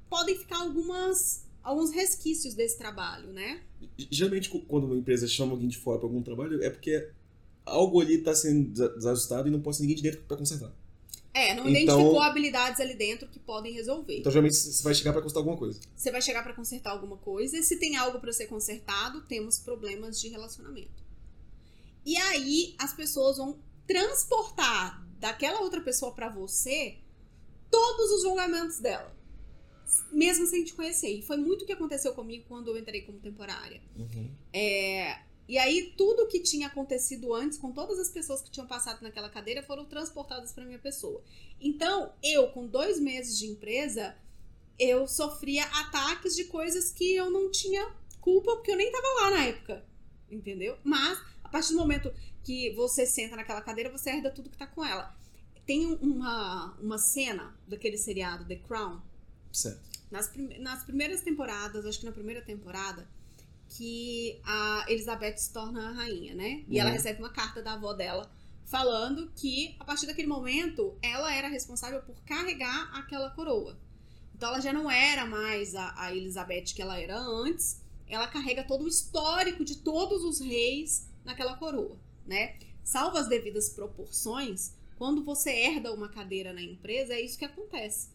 [0.09, 1.45] Podem ficar algumas.
[1.63, 3.61] Alguns resquícios desse trabalho, né?
[4.11, 7.09] Geralmente, quando uma empresa chama alguém de fora para algum trabalho, é porque
[7.65, 10.71] algo ali está sendo desa- desajustado e não pode ser ninguém de dentro para consertar.
[11.33, 14.19] É, não Então- identificou habilidades ali dentro que podem resolver.
[14.19, 15.79] Então, geralmente, você vai chegar para consertar alguma coisa.
[15.95, 19.57] Você vai chegar para consertar alguma coisa, e se tem algo para ser consertado, temos
[19.57, 21.01] problemas de relacionamento.
[22.05, 26.97] E aí as pessoas vão transportar daquela outra pessoa para você
[27.71, 29.15] todos os julgamentos dela.
[30.11, 31.09] Mesmo sem te conhecer.
[31.09, 33.81] E foi muito o que aconteceu comigo quando eu entrei como temporária.
[33.97, 34.29] Uhum.
[34.51, 39.01] É, e aí, tudo que tinha acontecido antes, com todas as pessoas que tinham passado
[39.01, 41.21] naquela cadeira, foram transportadas para minha pessoa.
[41.59, 44.15] Então, eu, com dois meses de empresa,
[44.79, 49.31] eu sofria ataques de coisas que eu não tinha culpa, porque eu nem tava lá
[49.31, 49.85] na época.
[50.31, 50.77] Entendeu?
[50.83, 54.65] Mas, a partir do momento que você senta naquela cadeira, você herda tudo que tá
[54.65, 55.15] com ela.
[55.65, 59.01] Tem uma, uma cena daquele seriado The Crown.
[59.53, 59.79] Certo.
[60.11, 63.07] Nas, nas primeiras temporadas, acho que na primeira temporada,
[63.69, 66.63] que a Elizabeth se torna a rainha, né?
[66.67, 66.95] E ela Uhum.
[66.95, 68.29] recebe uma carta da avó dela
[68.65, 73.77] falando que a partir daquele momento ela era responsável por carregar aquela coroa.
[74.35, 77.81] Então ela já não era mais a, a Elizabeth que ela era antes.
[78.07, 82.57] Ela carrega todo o histórico de todos os reis naquela coroa, né?
[82.83, 88.09] Salvo as devidas proporções, quando você herda uma cadeira na empresa, é isso que acontece.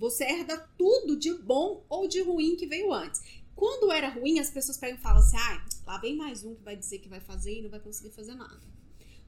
[0.00, 3.20] Você herda tudo de bom ou de ruim que veio antes.
[3.54, 6.62] Quando era ruim, as pessoas pegam e falam assim: ah, lá vem mais um que
[6.62, 8.58] vai dizer que vai fazer e não vai conseguir fazer nada.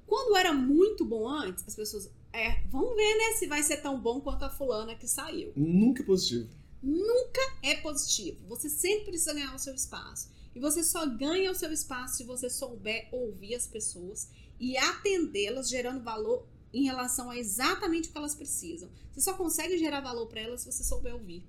[0.06, 4.00] Quando era muito bom antes, as pessoas, é, vamos ver, né, se vai ser tão
[4.00, 5.52] bom quanto a fulana que saiu.
[5.54, 6.48] Nunca positivo.
[6.82, 8.38] Nunca é positivo.
[8.48, 10.30] Você sempre precisa ganhar o seu espaço.
[10.54, 15.68] E você só ganha o seu espaço se você souber ouvir as pessoas e atendê-las,
[15.68, 18.90] gerando valor em relação a exatamente o que elas precisam.
[19.12, 21.44] Você só consegue gerar valor para elas se você souber ouvir.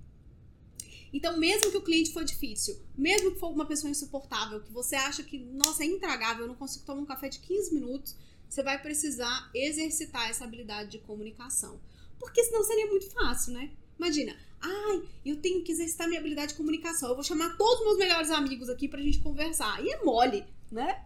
[1.12, 4.96] Então, mesmo que o cliente for difícil, mesmo que for uma pessoa insuportável, que você
[4.96, 8.16] acha que, nossa, é intragável, eu não consigo tomar um café de 15 minutos,
[8.48, 11.80] você vai precisar exercitar essa habilidade de comunicação.
[12.18, 13.70] Porque senão seria muito fácil, né?
[13.96, 17.08] Imagina, ai, eu tenho que exercitar minha habilidade de comunicação.
[17.10, 19.84] Eu vou chamar todos os meus melhores amigos aqui pra gente conversar.
[19.84, 21.04] E é mole, né?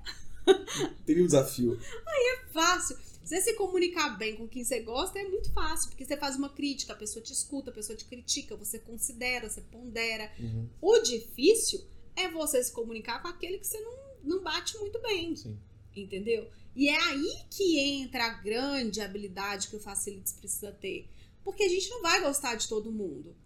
[1.05, 1.79] Teria um desafio.
[2.53, 2.97] Fácil.
[3.29, 6.49] Você se comunicar bem com quem você gosta é muito fácil, porque você faz uma
[6.49, 10.33] crítica, a pessoa te escuta, a pessoa te critica, você considera, você pondera.
[10.41, 10.67] Uhum.
[10.81, 11.85] O difícil
[12.17, 15.59] é você se comunicar com aquele que você não, não bate muito bem, Sim.
[15.95, 16.49] entendeu?
[16.75, 21.07] E é aí que entra a grande habilidade que o Facilities precisa ter.
[21.45, 23.37] Porque a gente não vai gostar de todo mundo.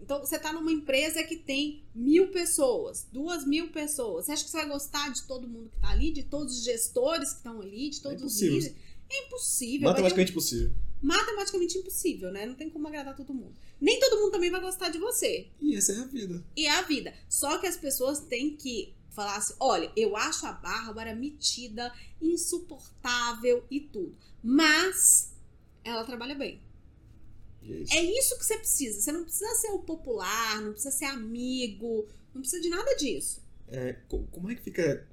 [0.00, 4.24] Então, você tá numa empresa que tem mil pessoas, duas mil pessoas.
[4.24, 6.64] Você acha que você vai gostar de todo mundo que tá ali, de todos os
[6.64, 8.54] gestores que estão ali, de todos os impossível.
[8.54, 8.85] líderes?
[9.10, 9.84] É impossível.
[9.88, 10.72] Vai ter um Matematicamente possível.
[11.02, 12.46] matematicamente impossível, né?
[12.46, 13.54] Não tem como agradar todo mundo.
[13.80, 15.48] Nem todo mundo também vai gostar de você.
[15.60, 16.44] E essa é a vida.
[16.56, 17.14] E é a vida.
[17.28, 23.64] Só que as pessoas têm que falar assim: olha, eu acho a Bárbara metida, insuportável
[23.70, 24.16] e tudo.
[24.42, 25.32] Mas
[25.84, 26.60] ela trabalha bem.
[27.62, 27.92] É isso.
[27.94, 29.00] É isso que você precisa.
[29.00, 33.42] Você não precisa ser o popular, não precisa ser amigo, não precisa de nada disso.
[33.68, 35.06] É, co- como é que fica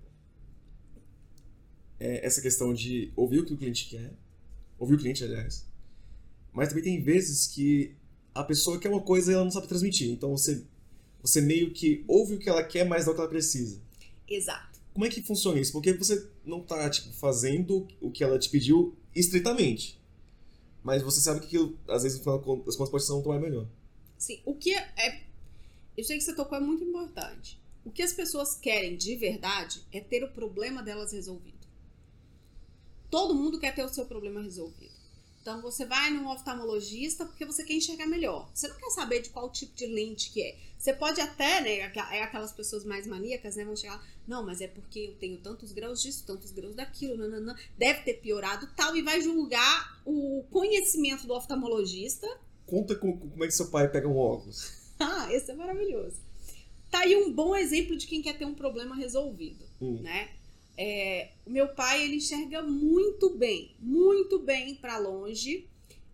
[2.03, 4.11] é, essa questão de ouvir o que o cliente quer,
[4.77, 5.65] ouvir o cliente, aliás,
[6.51, 7.95] mas também tem vezes que
[8.35, 10.11] a pessoa quer uma coisa e ela não sabe transmitir.
[10.11, 10.65] Então você,
[11.21, 13.81] você meio que ouve o que ela quer, mas não o que ela precisa.
[14.27, 14.81] Exato.
[14.93, 15.71] Como é que funciona isso?
[15.71, 19.97] Porque você não tá tipo, fazendo o que ela te pediu estritamente.
[20.83, 23.39] Mas você sabe que aquilo, às vezes, no final das contas, pode ser um tomar
[23.39, 23.65] melhor.
[24.17, 25.23] Sim, o que é.
[25.97, 27.57] Eu sei que você tocou é muito importante.
[27.85, 31.62] O que as pessoas querem de verdade é ter o problema delas resolvido.
[33.13, 34.91] Todo mundo quer ter o seu problema resolvido.
[35.41, 38.49] Então você vai num oftalmologista porque você quer enxergar melhor.
[38.53, 40.57] Você não quer saber de qual tipo de lente que é.
[40.79, 41.77] Você pode até, né?
[42.11, 43.63] É aquelas pessoas mais maníacas, né?
[43.65, 47.15] Vão chegar lá, não, mas é porque eu tenho tantos graus disso, tantos graus daquilo,
[47.17, 52.27] nananã, deve ter piorado tal, e vai julgar o conhecimento do oftalmologista
[52.65, 54.71] Conta com, com- como é que seu pai pega um óculos.
[54.99, 56.17] ah, esse é maravilhoso.
[56.89, 59.99] Tá aí um bom exemplo de quem quer ter um problema resolvido, Hum.
[60.01, 60.29] né?
[60.77, 65.69] É, o meu pai, ele enxerga muito bem, muito bem para longe,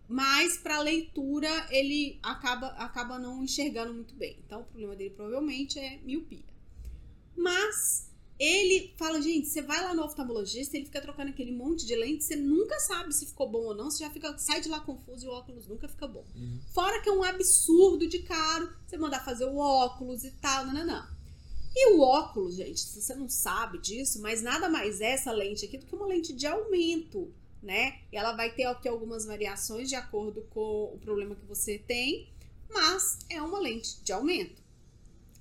[0.08, 4.36] mas para leitura ele acaba, acaba não enxergando muito bem.
[4.44, 6.44] Então o problema dele provavelmente é miopia.
[7.36, 11.94] Mas ele fala, gente, você vai lá no oftalmologista, ele fica trocando aquele monte de
[11.94, 14.80] lente, você nunca sabe se ficou bom ou não, você já fica, sai de lá
[14.80, 16.24] confuso e o óculos nunca fica bom.
[16.34, 16.58] Uhum.
[16.72, 21.06] Fora que é um absurdo de caro você mandar fazer o óculos e tal, nananã.
[21.74, 25.64] E o óculos, gente, se você não sabe disso, mas nada mais é essa lente
[25.64, 28.00] aqui do que uma lente de aumento, né?
[28.12, 32.28] E ela vai ter aqui algumas variações de acordo com o problema que você tem,
[32.68, 34.60] mas é uma lente de aumento.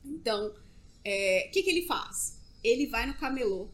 [0.06, 0.54] Então,
[1.04, 2.38] é, o que, que ele faz?
[2.64, 3.70] Ele vai no camelô.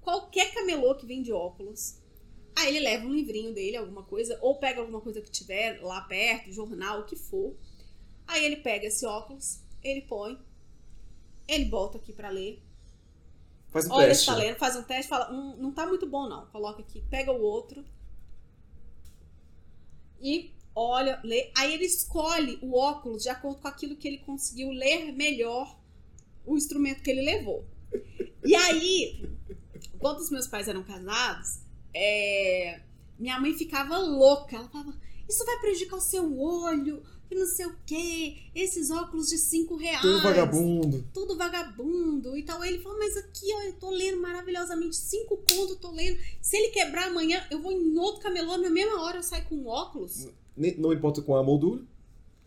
[0.00, 1.98] Qualquer camelô que vende óculos,
[2.56, 6.00] Aí ele leva um livrinho dele, alguma coisa, ou pega alguma coisa que tiver lá
[6.02, 7.54] perto, jornal, o que for.
[8.26, 10.38] Aí ele pega esse óculos, ele põe,
[11.46, 12.62] ele bota aqui pra ler.
[13.70, 14.24] Faz um olha teste.
[14.24, 16.46] se tá lendo, faz um teste, fala, hum, não tá muito bom não.
[16.46, 17.84] Coloca aqui, pega o outro.
[20.20, 21.50] E olha, lê.
[21.56, 25.78] Aí ele escolhe o óculos de acordo com aquilo que ele conseguiu ler melhor
[26.46, 27.64] o instrumento que ele levou.
[28.44, 29.28] E aí,
[29.98, 31.60] quando os meus pais eram casados,
[31.92, 32.80] é,
[33.18, 34.56] minha mãe ficava louca.
[34.56, 34.94] Ela falava:
[35.28, 39.76] Isso vai prejudicar o seu olho, que não sei o quê, esses óculos de cinco
[39.76, 40.02] reais.
[40.02, 41.04] Todo vagabundo.
[41.12, 42.62] Tudo vagabundo e tal.
[42.64, 46.18] Ele falou: Mas aqui, ó, eu tô lendo maravilhosamente, cinco contos, tô lendo.
[46.40, 49.66] Se ele quebrar amanhã, eu vou em outro camelô, na mesma hora eu saio com
[49.66, 50.28] óculos.
[50.56, 51.82] Nem- Não importa com a moldura.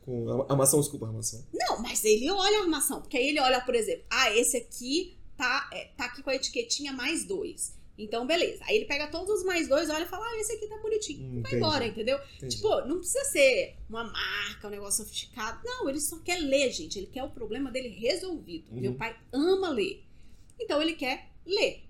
[0.05, 1.43] Com a armação, desculpa, a armação.
[1.53, 5.17] Não, mas ele olha a armação, porque aí ele olha, por exemplo, ah, esse aqui
[5.35, 7.73] tá, é, tá aqui com a etiquetinha mais dois.
[7.97, 8.63] Então, beleza.
[8.65, 11.19] Aí ele pega todos os mais dois, olha e fala, ah, esse aqui tá bonitinho.
[11.25, 12.19] Hum, Vai entendi, embora, entendeu?
[12.37, 12.55] entendi.
[12.55, 15.59] Tipo, não precisa ser uma marca, um negócio sofisticado.
[15.65, 16.99] Não, ele só quer ler, gente.
[16.99, 18.71] Ele quer o problema dele resolvido.
[18.71, 18.81] Uhum.
[18.81, 20.05] Meu pai ama ler.
[20.59, 21.83] Então ele quer ler.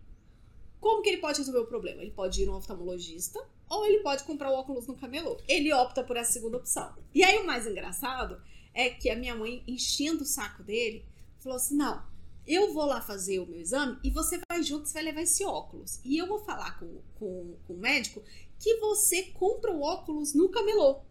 [0.80, 2.02] Como que ele pode resolver o problema?
[2.02, 5.38] Ele pode ir no oftalmologista ou ele pode comprar o óculos no camelô.
[5.48, 6.96] Ele opta por essa segunda opção.
[7.13, 8.41] E aí o mais engraçado
[8.74, 11.04] é que a minha mãe, enchendo o saco dele,
[11.39, 12.02] falou assim: não,
[12.47, 15.43] eu vou lá fazer o meu exame e você vai junto, você vai levar esse
[15.43, 15.99] óculos.
[16.03, 18.23] E eu vou falar com, com, com o médico
[18.60, 21.01] que você compra o óculos no camelô.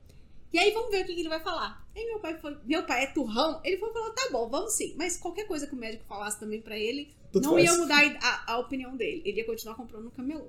[0.52, 1.86] E aí vamos ver o que, que ele vai falar.
[1.94, 4.94] Aí meu pai foi, meu pai é turrão, ele foi falar, tá bom, vamos sim.
[4.96, 7.64] Mas qualquer coisa que o médico falasse também pra ele, Tanto não faz.
[7.64, 9.22] ia mudar a, a opinião dele.
[9.24, 10.48] Ele ia continuar comprando no camelô.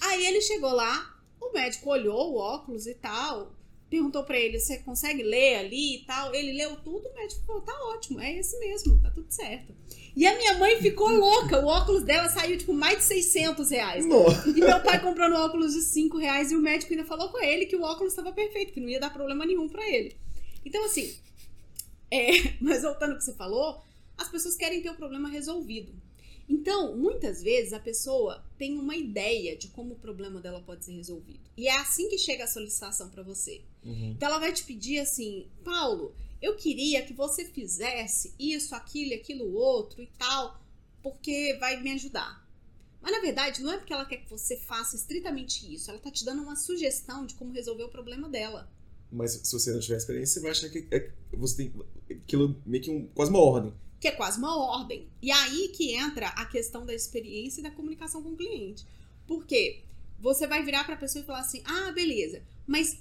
[0.00, 3.52] Aí ele chegou lá, o médico olhou o óculos e tal,
[3.94, 6.34] perguntou pra ele, você consegue ler ali e tal?
[6.34, 9.72] Ele leu tudo, o médico falou, tá ótimo, é esse mesmo, tá tudo certo.
[10.16, 14.04] E a minha mãe ficou louca, o óculos dela saiu tipo mais de 600 reais.
[14.04, 14.50] Nossa.
[14.50, 17.66] E meu pai comprando óculos de 5 reais e o médico ainda falou com ele
[17.66, 20.16] que o óculos estava perfeito, que não ia dar problema nenhum pra ele.
[20.64, 21.14] Então, assim,
[22.10, 23.80] é, mas voltando ao que você falou,
[24.18, 25.94] as pessoas querem ter o problema resolvido.
[26.48, 30.92] Então, muitas vezes a pessoa tem uma ideia de como o problema dela pode ser
[30.92, 31.40] resolvido.
[31.56, 33.62] E é assim que chega a solicitação pra você.
[33.82, 34.12] Uhum.
[34.12, 39.14] Então ela vai te pedir assim, Paulo, eu queria que você fizesse isso, aquilo e
[39.14, 40.60] aquilo outro e tal,
[41.02, 42.44] porque vai me ajudar.
[43.00, 46.10] Mas na verdade, não é porque ela quer que você faça estritamente isso, ela tá
[46.10, 48.70] te dando uma sugestão de como resolver o problema dela.
[49.12, 51.72] Mas se você não tiver experiência, você vai achar que é- você tem
[52.10, 53.72] aquilo meio que um, quase uma ordem.
[54.04, 55.08] Que é quase uma ordem.
[55.22, 58.84] E aí que entra a questão da experiência e da comunicação com o cliente.
[59.26, 59.82] Porque
[60.18, 62.42] você vai virar pra pessoa e falar assim: "Ah, beleza.
[62.66, 62.98] Mas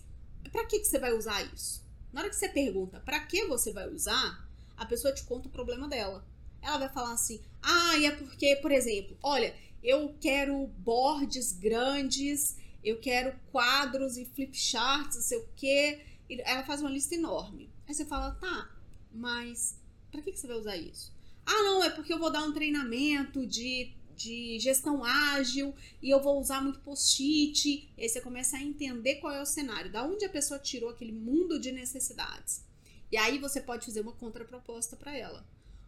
[0.50, 3.74] pra que que você vai usar isso?" Na hora que você pergunta pra que você
[3.74, 6.26] vai usar, a pessoa te conta o problema dela.
[6.62, 12.56] Ela vai falar assim: "Ah, e é porque, por exemplo, olha, eu quero bordes grandes,
[12.82, 17.70] eu quero quadros e flip charts, não sei o quê." Ela faz uma lista enorme.
[17.86, 18.74] Aí você fala: "Tá,
[19.12, 19.83] mas
[20.14, 21.12] Pra que, que você vai usar isso?
[21.44, 25.74] Ah, não, é porque eu vou dar um treinamento de, de gestão ágil
[26.04, 27.92] e eu vou usar muito post-it.
[27.98, 31.12] Aí você começa a entender qual é o cenário, da onde a pessoa tirou aquele
[31.12, 32.64] mundo de necessidades.
[33.12, 35.44] E aí você pode fazer uma contraproposta para ela.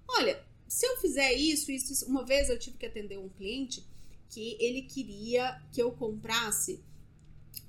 [0.08, 2.06] Olha, se eu fizer isso, isso, isso.
[2.08, 3.86] Uma vez eu tive que atender um cliente
[4.28, 6.84] que ele queria que eu comprasse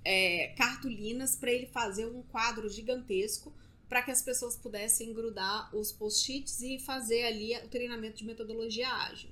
[0.02, 3.52] é, cartolinas para ele fazer um quadro gigantesco
[3.88, 8.88] para que as pessoas pudessem grudar os post-its e fazer ali o treinamento de metodologia
[8.88, 9.30] ágil.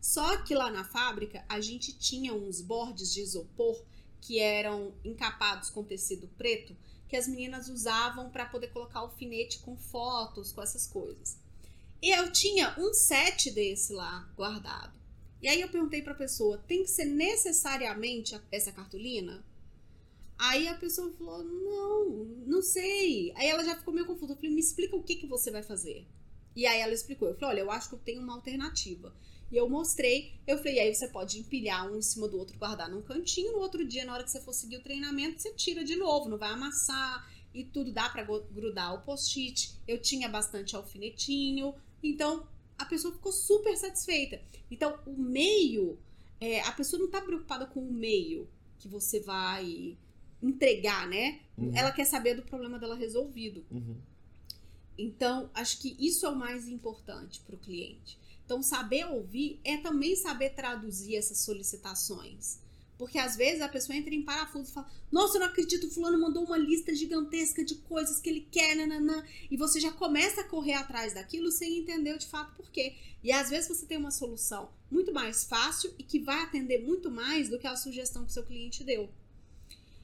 [0.00, 3.82] Só que lá na fábrica a gente tinha uns bordes de isopor
[4.20, 6.76] que eram encapados com tecido preto
[7.08, 11.36] que as meninas usavam para poder colocar alfinete com fotos, com essas coisas.
[12.02, 14.96] E eu tinha um set desse lá guardado.
[15.40, 19.44] E aí eu perguntei para a pessoa: tem que ser necessariamente essa cartolina?
[20.38, 23.32] Aí a pessoa falou: Não, não sei.
[23.36, 24.32] Aí ela já ficou meio confusa.
[24.32, 26.06] Eu falei: Me explica o que, que você vai fazer.
[26.54, 27.28] E aí ela explicou.
[27.28, 29.14] Eu falei: Olha, eu acho que eu tenho uma alternativa.
[29.50, 30.34] E eu mostrei.
[30.46, 33.52] Eu falei: Aí você pode empilhar um em cima do outro, guardar num cantinho.
[33.52, 36.28] No outro dia, na hora que você for seguir o treinamento, você tira de novo.
[36.28, 37.90] Não vai amassar e tudo.
[37.90, 39.74] Dá pra grudar o post-it.
[39.88, 41.74] Eu tinha bastante alfinetinho.
[42.02, 42.46] Então
[42.78, 44.40] a pessoa ficou super satisfeita.
[44.70, 45.98] Então o meio.
[46.38, 48.46] É, a pessoa não tá preocupada com o meio
[48.78, 49.96] que você vai
[50.42, 51.40] entregar, né?
[51.56, 51.72] Uhum.
[51.74, 53.64] Ela quer saber do problema dela resolvido.
[53.70, 53.96] Uhum.
[54.98, 58.18] Então, acho que isso é o mais importante para o cliente.
[58.44, 62.60] Então, saber ouvir é também saber traduzir essas solicitações.
[62.98, 65.90] Porque às vezes a pessoa entra em parafuso e fala: Nossa, eu não acredito, o
[65.90, 69.22] fulano mandou uma lista gigantesca de coisas que ele quer, nananã.
[69.50, 72.94] E você já começa a correr atrás daquilo sem entender de fato por quê.
[73.22, 77.10] E às vezes você tem uma solução muito mais fácil e que vai atender muito
[77.10, 79.10] mais do que a sugestão que o seu cliente deu.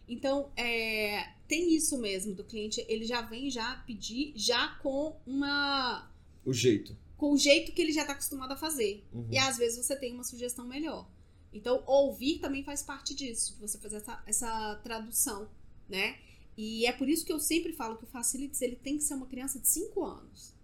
[0.08, 6.10] Então, é, tem isso mesmo do cliente, ele já vem já pedir já com uma
[6.44, 6.96] O jeito.
[7.16, 9.04] com o jeito que ele já está acostumado a fazer.
[9.12, 9.28] Uhum.
[9.30, 11.08] E às vezes você tem uma sugestão melhor.
[11.52, 15.48] Então, ouvir também faz parte disso, você fazer essa, essa tradução,
[15.88, 16.18] né?
[16.56, 19.14] E é por isso que eu sempre falo que o Facilities ele tem que ser
[19.14, 20.54] uma criança de 5 anos.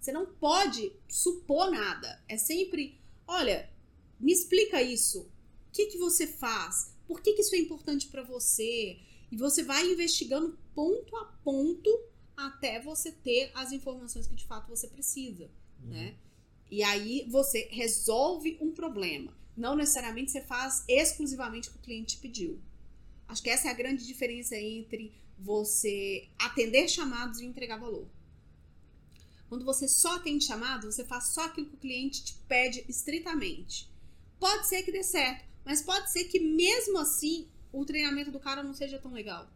[0.00, 2.22] Você não pode supor nada.
[2.28, 3.68] É sempre, olha,
[4.18, 5.20] me explica isso.
[5.22, 6.94] O que, que você faz?
[7.10, 9.00] Por que, que isso é importante para você?
[9.32, 11.90] E você vai investigando ponto a ponto
[12.36, 15.50] até você ter as informações que de fato você precisa,
[15.82, 15.88] Uhum.
[15.88, 16.14] né?
[16.70, 19.36] E aí você resolve um problema.
[19.56, 22.60] Não necessariamente você faz exclusivamente o que o cliente te pediu.
[23.26, 28.06] Acho que essa é a grande diferença entre você atender chamados e entregar valor.
[29.48, 33.90] Quando você só atende chamado, você faz só aquilo que o cliente te pede estritamente.
[34.38, 38.62] Pode ser que dê certo, mas pode ser que mesmo assim o treinamento do cara
[38.62, 39.48] não seja tão legal.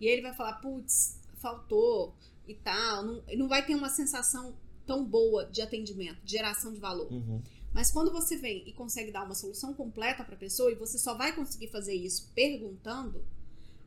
[0.00, 2.14] E ele vai falar, putz, faltou
[2.46, 3.04] e tal.
[3.04, 4.56] Não, não vai ter uma sensação
[4.86, 7.12] tão boa de atendimento, de geração de valor.
[7.12, 7.42] Uhum.
[7.72, 10.98] Mas quando você vem e consegue dar uma solução completa para a pessoa e você
[10.98, 13.24] só vai conseguir fazer isso perguntando,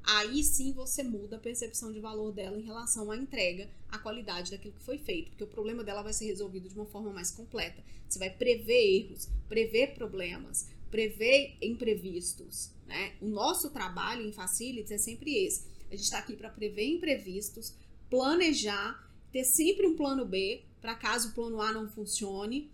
[0.03, 4.51] aí sim você muda a percepção de valor dela em relação à entrega, à qualidade
[4.51, 7.31] daquilo que foi feito, porque o problema dela vai ser resolvido de uma forma mais
[7.31, 7.83] completa.
[8.07, 13.15] Você vai prever erros, prever problemas, prever imprevistos, né?
[13.19, 15.65] O nosso trabalho em Facilities é sempre esse.
[15.89, 17.73] A gente está aqui para prever imprevistos,
[18.11, 22.71] planejar, ter sempre um plano B para caso o plano A não funcione,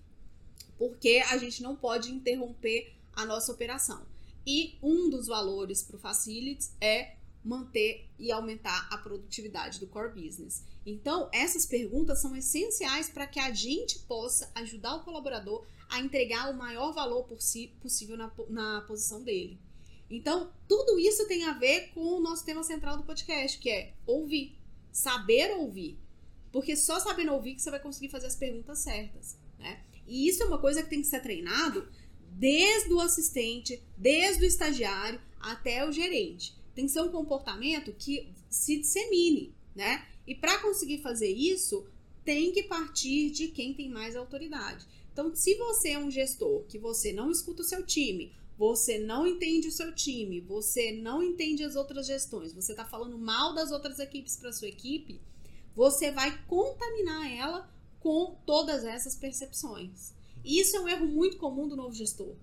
[0.77, 4.05] porque a gente não pode interromper a nossa operação.
[4.45, 10.21] E um dos valores para o Facilities é manter e aumentar a produtividade do core
[10.21, 10.65] business.
[10.89, 16.51] Então, essas perguntas são essenciais para que a gente possa ajudar o colaborador a entregar
[16.51, 19.59] o maior valor si, possível na, na posição dele.
[20.09, 23.93] Então, tudo isso tem a ver com o nosso tema central do podcast, que é
[24.05, 24.57] ouvir,
[24.91, 25.99] saber ouvir.
[26.51, 29.83] Porque só sabendo ouvir que você vai conseguir fazer as perguntas certas, né?
[30.07, 31.87] E isso é uma coisa que tem que ser treinado
[32.31, 36.57] desde o assistente, desde o estagiário até o gerente.
[36.73, 40.07] Tem que ser um comportamento que se dissemine, né?
[40.29, 41.87] E para conseguir fazer isso,
[42.23, 44.85] tem que partir de quem tem mais autoridade.
[45.11, 49.25] Então, se você é um gestor que você não escuta o seu time, você não
[49.25, 53.71] entende o seu time, você não entende as outras gestões, você está falando mal das
[53.71, 55.19] outras equipes para sua equipe,
[55.75, 57.67] você vai contaminar ela
[57.99, 60.13] com todas essas percepções.
[60.45, 62.35] E isso é um erro muito comum do novo gestor.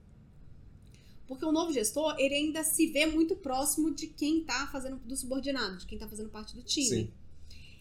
[1.29, 5.17] Porque o novo gestor, ele ainda se vê muito próximo de quem está fazendo do
[5.17, 6.89] subordinado, de quem está fazendo parte do time.
[6.89, 7.26] Sim.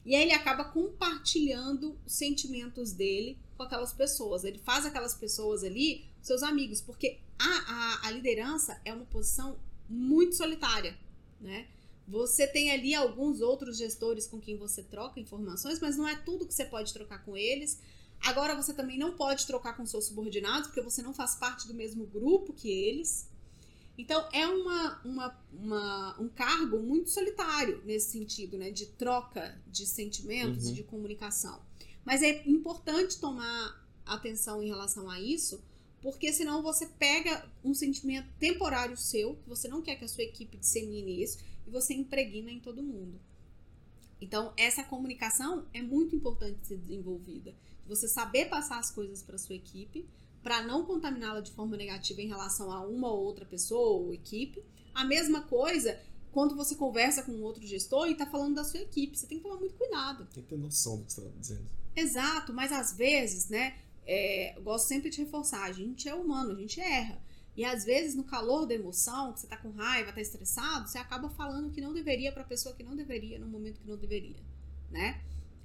[0.06, 4.43] E aí ele acaba compartilhando os sentimentos dele com aquelas pessoas.
[4.43, 7.45] Ele faz aquelas pessoas ali seus amigos, porque a,
[8.03, 9.58] a, a liderança é uma posição
[9.89, 10.97] muito solitária,
[11.41, 11.68] né?
[12.08, 16.45] Você tem ali alguns outros gestores com quem você troca informações, mas não é tudo
[16.45, 17.80] que você pode trocar com eles.
[18.22, 21.74] Agora você também não pode trocar com seus subordinados, porque você não faz parte do
[21.74, 23.28] mesmo grupo que eles.
[23.97, 28.71] Então é uma, uma, uma, um cargo muito solitário nesse sentido, né?
[28.71, 30.73] De troca de sentimentos, Uhum.
[30.73, 31.61] de comunicação.
[32.03, 35.63] Mas é importante tomar atenção em relação a isso,
[36.01, 40.23] porque senão você pega um sentimento temporário seu, que você não quer que a sua
[40.23, 43.19] equipe dissemine isso, e você impregna em todo mundo.
[44.21, 47.55] Então, essa comunicação é muito importante ser desenvolvida.
[47.87, 50.05] Você saber passar as coisas para sua equipe,
[50.45, 54.63] para não contaminá-la de forma negativa em relação a uma ou outra pessoa ou equipe.
[54.93, 55.99] A mesma coisa
[56.31, 59.17] quando você conversa com um outro gestor e está falando da sua equipe.
[59.17, 60.27] Você tem que tomar muito cuidado.
[60.33, 61.69] Tem que ter noção do que você está dizendo.
[61.95, 63.75] Exato, mas às vezes, né?
[64.05, 67.19] é, eu gosto sempre de reforçar, a gente é humano, a gente erra.
[67.57, 70.97] E às vezes, no calor da emoção, que você tá com raiva, tá estressado, você
[70.97, 74.35] acaba falando que não deveria pra pessoa que não deveria, no momento que não deveria,
[74.91, 75.21] né?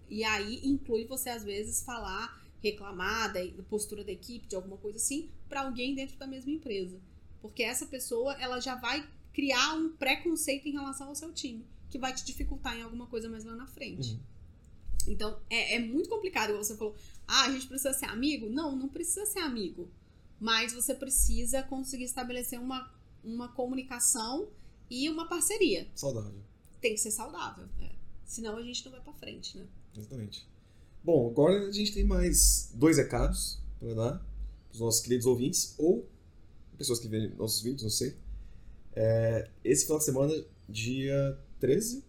[0.08, 4.76] E aí inclui você, às vezes, falar, reclamar da da postura da equipe, de alguma
[4.76, 7.00] coisa assim, pra alguém dentro da mesma empresa.
[7.40, 11.98] Porque essa pessoa, ela já vai criar um preconceito em relação ao seu time, que
[11.98, 14.12] vai te dificultar em alguma coisa mais lá na frente.
[14.12, 14.20] Uhum.
[15.08, 16.56] Então, é, é muito complicado.
[16.56, 16.94] Você falou,
[17.26, 18.48] ah, a gente precisa ser amigo?
[18.50, 19.90] Não, não precisa ser amigo.
[20.38, 22.92] Mas você precisa conseguir estabelecer uma,
[23.24, 24.48] uma comunicação
[24.90, 25.88] e uma parceria.
[25.94, 26.42] Saudável.
[26.80, 27.66] Tem que ser saudável.
[27.78, 27.92] né?
[28.24, 29.66] Senão a gente não vai pra frente, né?
[29.96, 30.46] Exatamente.
[31.02, 35.74] Bom, agora a gente tem mais dois recados para dar para os nossos queridos ouvintes
[35.78, 36.08] ou
[36.76, 38.16] pessoas que veem nossos vídeos, não sei.
[38.94, 42.04] É, esse final de semana, dia 13,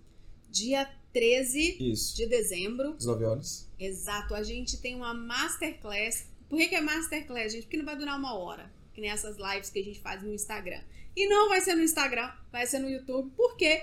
[0.50, 3.70] Dia 13 isso, de dezembro, 19 horas.
[3.80, 6.26] exato, a gente tem uma masterclass.
[6.50, 7.64] Por que, que é masterclass, gente?
[7.64, 10.34] Porque não vai durar uma hora, que nem essas lives que a gente faz no
[10.34, 10.82] Instagram.
[11.16, 13.82] E não vai ser no Instagram, vai ser no YouTube, porque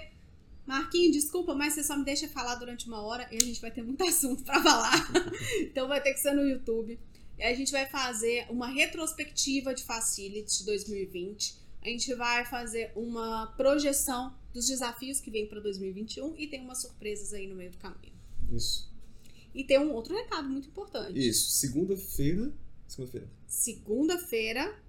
[0.69, 3.71] Marquinhos, desculpa, mas você só me deixa falar durante uma hora e a gente vai
[3.71, 5.11] ter muito assunto para falar.
[5.62, 7.01] então vai ter que ser no YouTube.
[7.39, 11.57] E a gente vai fazer uma retrospectiva de Facility 2020.
[11.81, 16.83] A gente vai fazer uma projeção dos desafios que vem para 2021 e tem umas
[16.83, 18.12] surpresas aí no meio do caminho.
[18.53, 18.93] Isso.
[19.55, 21.19] E tem um outro recado muito importante.
[21.19, 21.51] Isso.
[21.53, 22.53] Segunda-feira.
[22.87, 23.29] Segunda-feira.
[23.47, 24.83] Segunda-feira,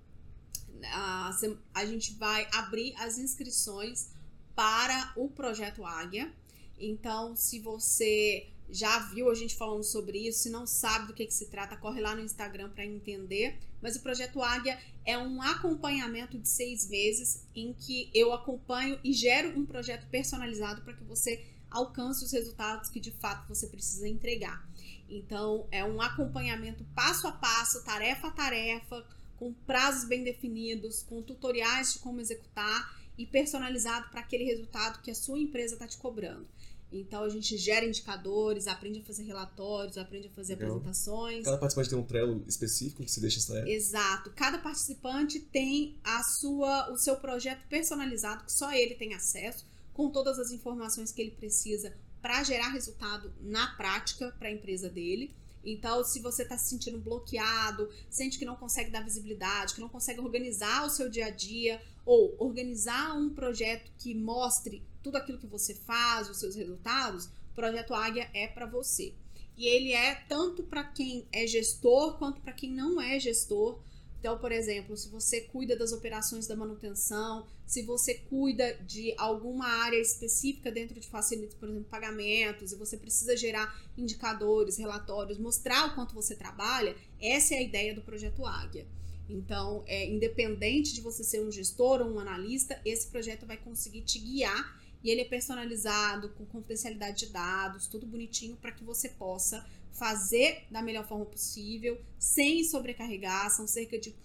[0.88, 1.32] a,
[1.74, 4.19] a gente vai abrir as inscrições
[4.60, 6.34] para o projeto Águia.
[6.78, 11.26] Então, se você já viu a gente falando sobre isso, se não sabe do que,
[11.26, 13.58] que se trata, corre lá no Instagram para entender.
[13.82, 19.14] Mas o projeto Águia é um acompanhamento de seis meses em que eu acompanho e
[19.14, 21.42] gero um projeto personalizado para que você
[21.72, 24.70] alcance os resultados que de fato você precisa entregar.
[25.08, 29.08] Então, é um acompanhamento passo a passo, tarefa a tarefa,
[29.38, 35.12] com prazos bem definidos, com tutoriais de como executar e personalizado para aquele resultado que
[35.12, 36.48] a sua empresa está te cobrando.
[36.90, 40.78] Então a gente gera indicadores, aprende a fazer relatórios, aprende a fazer Legal.
[40.78, 41.44] apresentações.
[41.44, 43.70] Cada participante tem um Trello específico que se deixa essa.
[43.70, 44.32] Exato.
[44.32, 50.10] Cada participante tem a sua, o seu projeto personalizado que só ele tem acesso, com
[50.10, 55.36] todas as informações que ele precisa para gerar resultado na prática para a empresa dele.
[55.64, 59.90] Então, se você está se sentindo bloqueado, sente que não consegue dar visibilidade, que não
[59.90, 65.38] consegue organizar o seu dia a dia, ou organizar um projeto que mostre tudo aquilo
[65.38, 69.14] que você faz, os seus resultados, o projeto Águia é para você.
[69.58, 73.78] E ele é tanto para quem é gestor quanto para quem não é gestor.
[74.20, 79.66] Então, por exemplo, se você cuida das operações da manutenção, se você cuida de alguma
[79.66, 85.88] área específica dentro de facilities, por exemplo, pagamentos, e você precisa gerar indicadores, relatórios, mostrar
[85.88, 88.86] o quanto você trabalha, essa é a ideia do projeto Águia.
[89.30, 94.02] Então, é, independente de você ser um gestor ou um analista, esse projeto vai conseguir
[94.02, 99.08] te guiar e ele é personalizado, com confidencialidade de dados, tudo bonitinho para que você
[99.08, 103.50] possa fazer da melhor forma possível, sem sobrecarregar.
[103.50, 104.16] São cerca de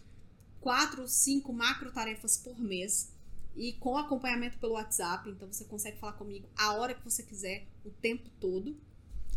[0.61, 3.13] quatro ou cinco macro tarefas por mês
[3.57, 5.29] e com acompanhamento pelo WhatsApp.
[5.31, 8.77] Então você consegue falar comigo a hora que você quiser, o tempo todo.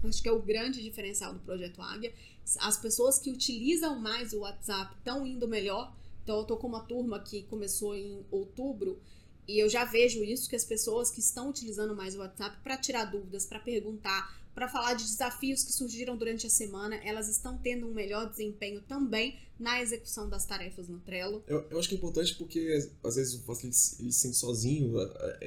[0.04, 2.14] Acho que é o grande diferencial do projeto Águia.
[2.60, 5.96] As pessoas que utilizam mais o WhatsApp estão indo melhor.
[6.24, 9.02] Então eu tô com uma turma que começou em outubro
[9.48, 12.78] e eu já vejo isso que as pessoas que estão utilizando mais o WhatsApp para
[12.78, 17.60] tirar dúvidas, para perguntar, para falar de desafios que surgiram durante a semana, elas estão
[17.60, 21.44] tendo um melhor desempenho também na execução das tarefas no Trello.
[21.46, 24.98] Eu, eu acho que é importante porque às vezes o facilitador ele se sente sozinho,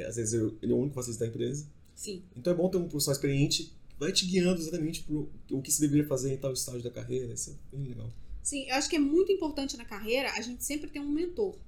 [0.06, 1.66] às vezes ele é o único facilitador da empresa.
[1.92, 2.22] Sim.
[2.36, 5.72] Então é bom ter um profissional experiente que vai te guiando exatamente para o que
[5.72, 7.34] se deveria fazer em tal estágio da carreira.
[7.34, 8.12] Isso é bem legal.
[8.44, 11.58] Sim, eu acho que é muito importante na carreira a gente sempre ter um mentor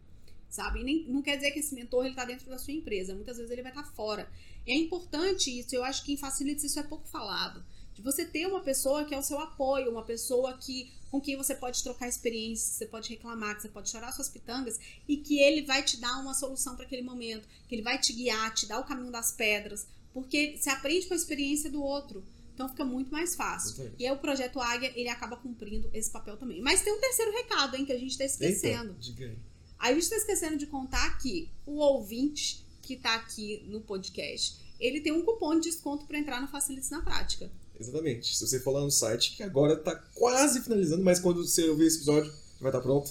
[0.53, 0.81] sabe?
[0.81, 3.39] E nem, não quer dizer que esse mentor ele tá dentro da sua empresa, muitas
[3.39, 4.29] vezes ele vai estar tá fora.
[4.67, 7.65] E é importante isso, eu acho que em Facilities isso é pouco falado.
[7.95, 11.37] De você ter uma pessoa que é o seu apoio, uma pessoa que com quem
[11.37, 15.39] você pode trocar experiências, você pode reclamar, que você pode chorar suas pitangas e que
[15.39, 18.67] ele vai te dar uma solução para aquele momento, que ele vai te guiar, te
[18.67, 22.25] dar o caminho das pedras, porque você aprende com a experiência do outro.
[22.55, 23.73] Então fica muito mais fácil.
[23.85, 23.97] Entendi.
[23.99, 26.63] E aí o projeto Águia, ele acaba cumprindo esse papel também.
[26.63, 28.97] Mas tem um terceiro recado, hein, que a gente está esquecendo.
[29.19, 29.37] Eita.
[29.79, 35.01] A gente está esquecendo de contar que o ouvinte que está aqui no podcast, ele
[35.01, 37.51] tem um cupom de desconto para entrar no Facilites na Prática.
[37.79, 38.37] Exatamente.
[38.37, 41.87] Se você for lá no site, que agora está quase finalizando, mas quando você ouvir
[41.87, 42.31] esse episódio,
[42.61, 43.11] vai estar tá pronto.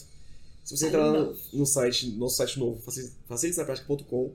[0.64, 2.82] Se você entrar lá no, no, site, nosso site novo,
[3.28, 4.34] facilitesnaprática.com,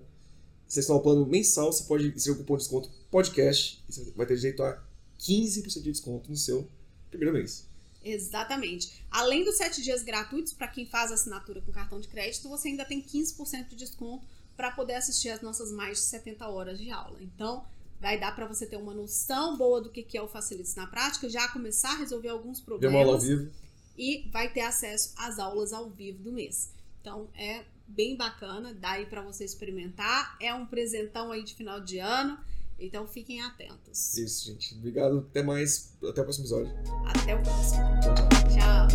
[0.67, 4.11] vocês estão no plano mensal, você pode inserir o cupom de desconto podcast e você
[4.17, 4.83] vai ter direito a
[5.21, 6.69] 15% de desconto no seu
[7.11, 7.67] primeiro mês.
[8.05, 9.05] Exatamente.
[9.11, 12.85] Além dos 7 dias gratuitos para quem faz assinatura com cartão de crédito, você ainda
[12.85, 14.27] tem 15% de desconto
[14.57, 17.19] para poder assistir as nossas mais de 70 horas de aula.
[17.21, 17.65] Então,
[18.01, 21.29] vai dar para você ter uma noção boa do que é o Facilites na prática,
[21.29, 22.95] já começar a resolver alguns problemas.
[22.95, 23.51] uma aula ao vivo.
[23.99, 26.73] E vai ter acesso às aulas ao vivo do mês.
[27.01, 30.37] Então, é bem bacana, dá aí para você experimentar.
[30.41, 32.39] É um presentão aí de final de ano.
[32.79, 34.17] Então fiquem atentos.
[34.19, 34.75] Isso, gente.
[34.75, 35.27] Obrigado.
[35.31, 35.97] Até mais.
[36.03, 36.73] Até o próximo episódio.
[37.07, 37.83] Até o próximo.
[38.03, 38.15] Tchau,
[38.55, 38.89] tchau.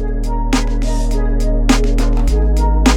[2.85, 2.90] Tchau.